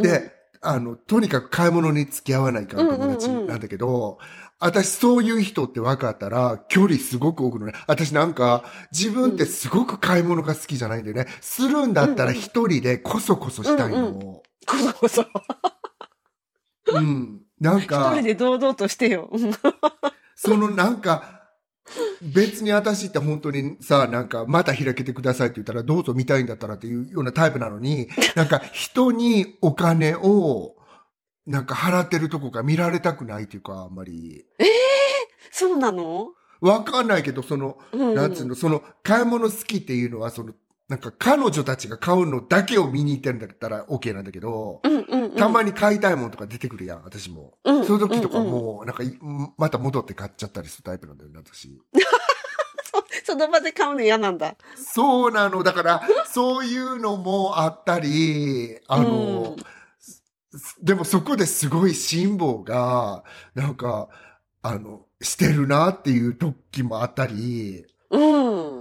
[0.02, 4.18] で、あの、とにかく買い物に付き合わないから友達なんだけど、
[4.60, 7.74] 私そういう人って分かったら距離すごく置くのね。
[7.86, 8.64] 私なんか
[8.94, 11.28] 自分ってすごく買い物が好きじゃないんだよね。
[11.42, 14.08] するんだったら一人でこそこそしたいの。
[14.08, 14.22] うん
[14.66, 15.26] こそこそ。
[16.94, 17.43] うん。
[17.64, 19.30] なん一か人、で堂々としてよ。
[19.32, 19.52] う ん
[20.36, 21.44] そのなんか、
[22.22, 30.76] 別に私って本当にさ、なんか、また開けてくださいって言ったら、どうぞ見たいんだったらっていうようなタイプなのに、 なんか人にお金を、
[31.46, 34.46] なんか払ってるとこが見られたくないっていうか、あんまり。
[35.52, 36.30] そうなの？
[36.62, 40.54] わかんないけど、その、うんなんつうの、その、買い物好きっていうのは、その、
[40.90, 45.36] なんか彼女たちが買うのだけを見に行ってるんだったら OK なんだけど、うんうんうん。
[45.36, 47.58] たまに買いたいものとか出てくるやん、私も。
[47.64, 49.18] うんそういう時とかもう、なんかい、
[49.58, 51.82] また戻って買っちゃったりするタイプなんだよね、私。
[53.26, 54.56] その場で買うの嫌なんだ。
[54.76, 55.64] そうなの。
[55.64, 59.56] だから、そういうのもあったり、あの、
[60.82, 63.24] でもそこですごい辛抱が、
[63.56, 64.10] なんか、
[64.62, 68.73] あの、してるなっていう時もあったり、うん。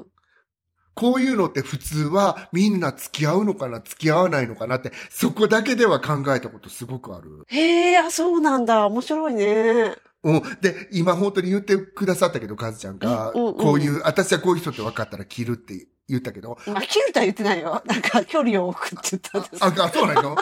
[0.96, 1.12] うん。
[1.12, 7.44] こういうのって普通はみんな付き合うのかな付き合わないのかなって、そこだけでは考えたことすごくある。
[7.48, 8.86] へえ、あ、そうなんだ。
[8.86, 9.96] 面白いね。
[10.24, 10.42] うん。
[10.60, 17.82] で、今本当に言ってくださったけど、カズちゃんが、うんうんうんこういう、私はこういう人って分かったら切るって言ったけど、まあ、切るとは言ってないよ。
[17.86, 19.64] なんか、距離を置くって言ったんです。
[19.64, 20.36] あ、あそうなの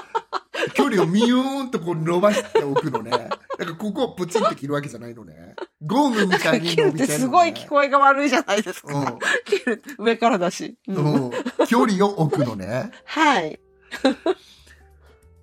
[0.75, 3.11] 距離をミューンとこう伸ばしておくのね。
[3.11, 5.55] なんかここをプチンって切るわけじゃないのね。
[5.85, 7.19] ゴムみたいに切るって伸びてるの、ね。
[7.19, 8.99] すごい聞こえが悪いじゃないですか。
[8.99, 10.77] うん切る、上からだし。
[10.89, 11.31] うんうん。
[11.67, 12.91] 距離を置くのね。
[13.05, 13.61] はい。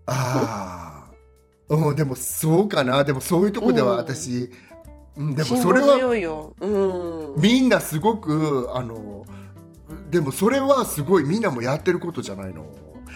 [0.06, 1.08] ああ。
[1.70, 3.04] うん、でもそうかな。
[3.04, 4.52] でもそういうとこではうん私、
[5.18, 5.98] うん、でもそれは。
[7.38, 9.26] みんなすごく、あの、
[10.10, 12.66] でもそれはすごいみんなもやってることじゃないの。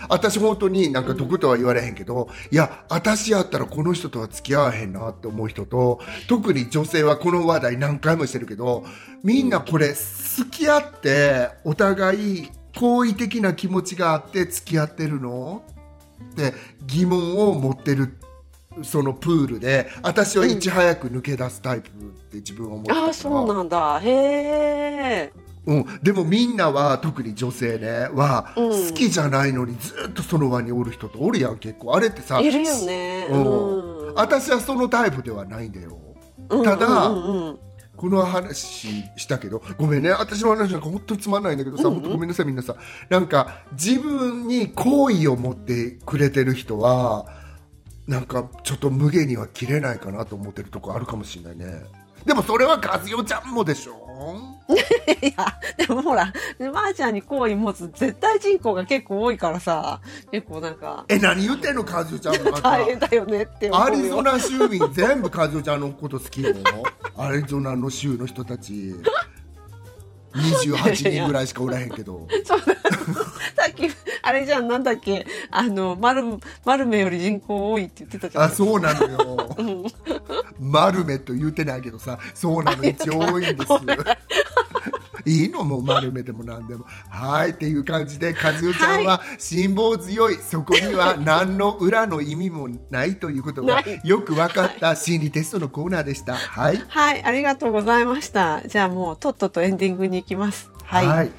[0.09, 8.83] 私本当になんか得とは言われへんけど、いや、私やったらこの人とは付き合わへんなって思う人と、特に女性はこの話題何回もしてるけど、
[9.23, 15.63] みんなこれ好き合ってお互い好意的な気持ちがあって付き合ってるの？
[16.31, 16.53] って
[16.87, 18.17] 疑問を持ってる
[18.83, 23.99] そのプールで、私はいち早く抜け出すタイプって自分は思ってたからああ、そうなんだ。
[24.01, 25.33] へえ。
[25.65, 28.87] うん、でもみんなは特に女性ねは、うん。
[28.87, 31.95] 好きじゃないのにずっとその場におる人とおるやん結構。
[31.95, 33.27] あれってさいるよね。
[33.29, 34.07] うん。
[34.07, 34.13] うん。
[34.15, 35.97] 私はそのタイプではないんだよ。
[36.49, 36.63] うん。
[36.63, 37.59] ただうんうんうん。
[37.95, 40.09] この話したけどごめんね。
[40.09, 42.01] 私の話なんか本当につまんないんだけどさ、うんうん。
[42.01, 42.55] 本当ごめんなさいみん。
[42.55, 42.75] なさ
[43.09, 47.27] なんか自分に好意を持ってくれてる人は
[48.07, 51.83] なんかちょっと無限には切れないかなと思ってるとこあるかもしれないね。
[52.25, 54.00] でもそれは和代ちゃんもでしょ
[55.21, 60.01] いや、でもほら、まーちゃんに好意持つ絶対人口が結構多いからさ、
[60.31, 63.69] 結構なんか、え何言ってんの和代ちゃんもまた大変だよねって。
[63.71, 66.53] アリゾナ州民全部和代ちゃんのこと好きよ
[67.17, 68.95] アリゾナの州の人たち。
[70.33, 72.27] 28人ぐらいしかおらへんけど。
[72.45, 72.75] そうさ
[73.69, 73.89] っき、
[74.23, 76.23] あれじゃん、なんだっけ、あの、マル、
[76.65, 78.43] マルメより人口多いって言ってたじゃん。
[78.45, 79.55] あそうなのよ。
[79.57, 79.83] うん。
[80.59, 83.71] 丸めと言うてないけどさそうなの一応多いんです。
[85.23, 86.85] いいのも丸めでも何でも。
[87.09, 90.35] はいっていう感じで和代ちゃんは辛抱強い。
[90.35, 96.33] そこには何の裏の意味もないということがよく分かった心理テストのコーナーでした。
[96.33, 96.83] はい。
[96.87, 98.67] はい、ありがとうございました。
[98.67, 100.71] じゃあもう、とっととエンディングに行きます。
[100.83, 101.07] はい。
[101.07, 101.31] はい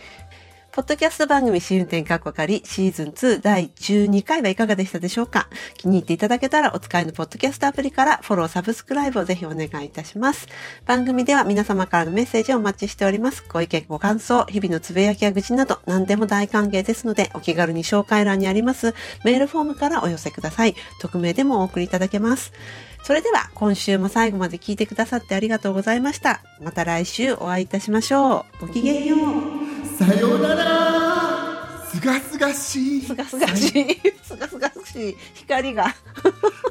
[0.75, 5.51] ポッドキャスト番組試運転かっこかりシーズン2第12回はいかがでしたでしょうか？
[5.77, 10.49] 気に入っていただけたらお使いのポッドキャストアプリからフォロー、サブスクライブをぜひお願いいたします。
[10.87, 13.45] 番組では皆様からのメッセージをお待ちしております。
[13.53, 18.95] ご意見、ご感想、日々のつぶやきや愚痴など何でも大歓迎ですのでお気軽に紹介欄にあります
[19.27, 20.75] メールフォームからお寄せください。
[21.03, 22.51] 匿名でもお送りいただけます。
[23.05, 26.41] それでは今週も最後まで聞いてくださってありがとうございました。
[26.63, 28.67] また来週お会いいたしましょう。
[28.67, 29.82] ごきげんよう。
[30.05, 33.97] さようならすがすがしいすがすがしい。
[34.25, 35.17] すがすがしい。
[35.35, 35.95] 光が。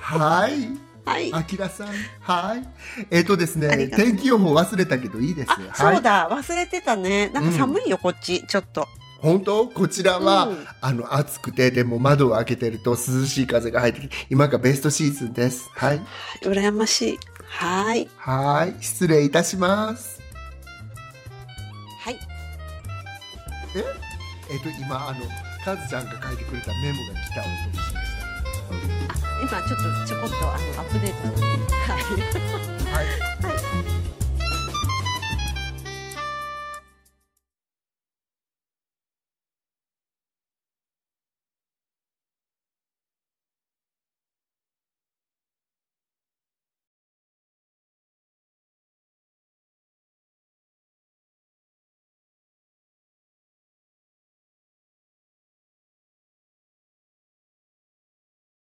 [0.01, 0.67] はい
[1.05, 1.33] はい。
[1.33, 1.87] あきらさん
[2.19, 2.67] はい
[3.09, 5.53] えっ、とですね天気予報忘れたけどいいですあ、
[5.83, 6.29] はいそうだ。
[6.29, 7.29] 忘れてたね。
[7.29, 8.45] なんか寒いよ、こっち。
[8.45, 8.85] ちょっと。
[9.19, 9.67] 本当？
[9.67, 16.01] こちらは、うんあの暑くてでも窓を開けてると涼しい風が入ってきて今がベストシーズンですはい
[16.43, 17.19] 羨ましい。
[17.47, 18.09] はい。
[18.17, 20.20] はい失礼いたします
[23.75, 23.83] え？
[24.51, 25.19] えっと今あの
[25.63, 28.21] かずちゃんが書いてくれたメモが来た音がしました
[29.41, 31.27] 今ちょっとちょこっとあのアップデート。
[31.31, 32.01] はい、
[32.91, 33.05] はい、
[33.53, 33.70] はい。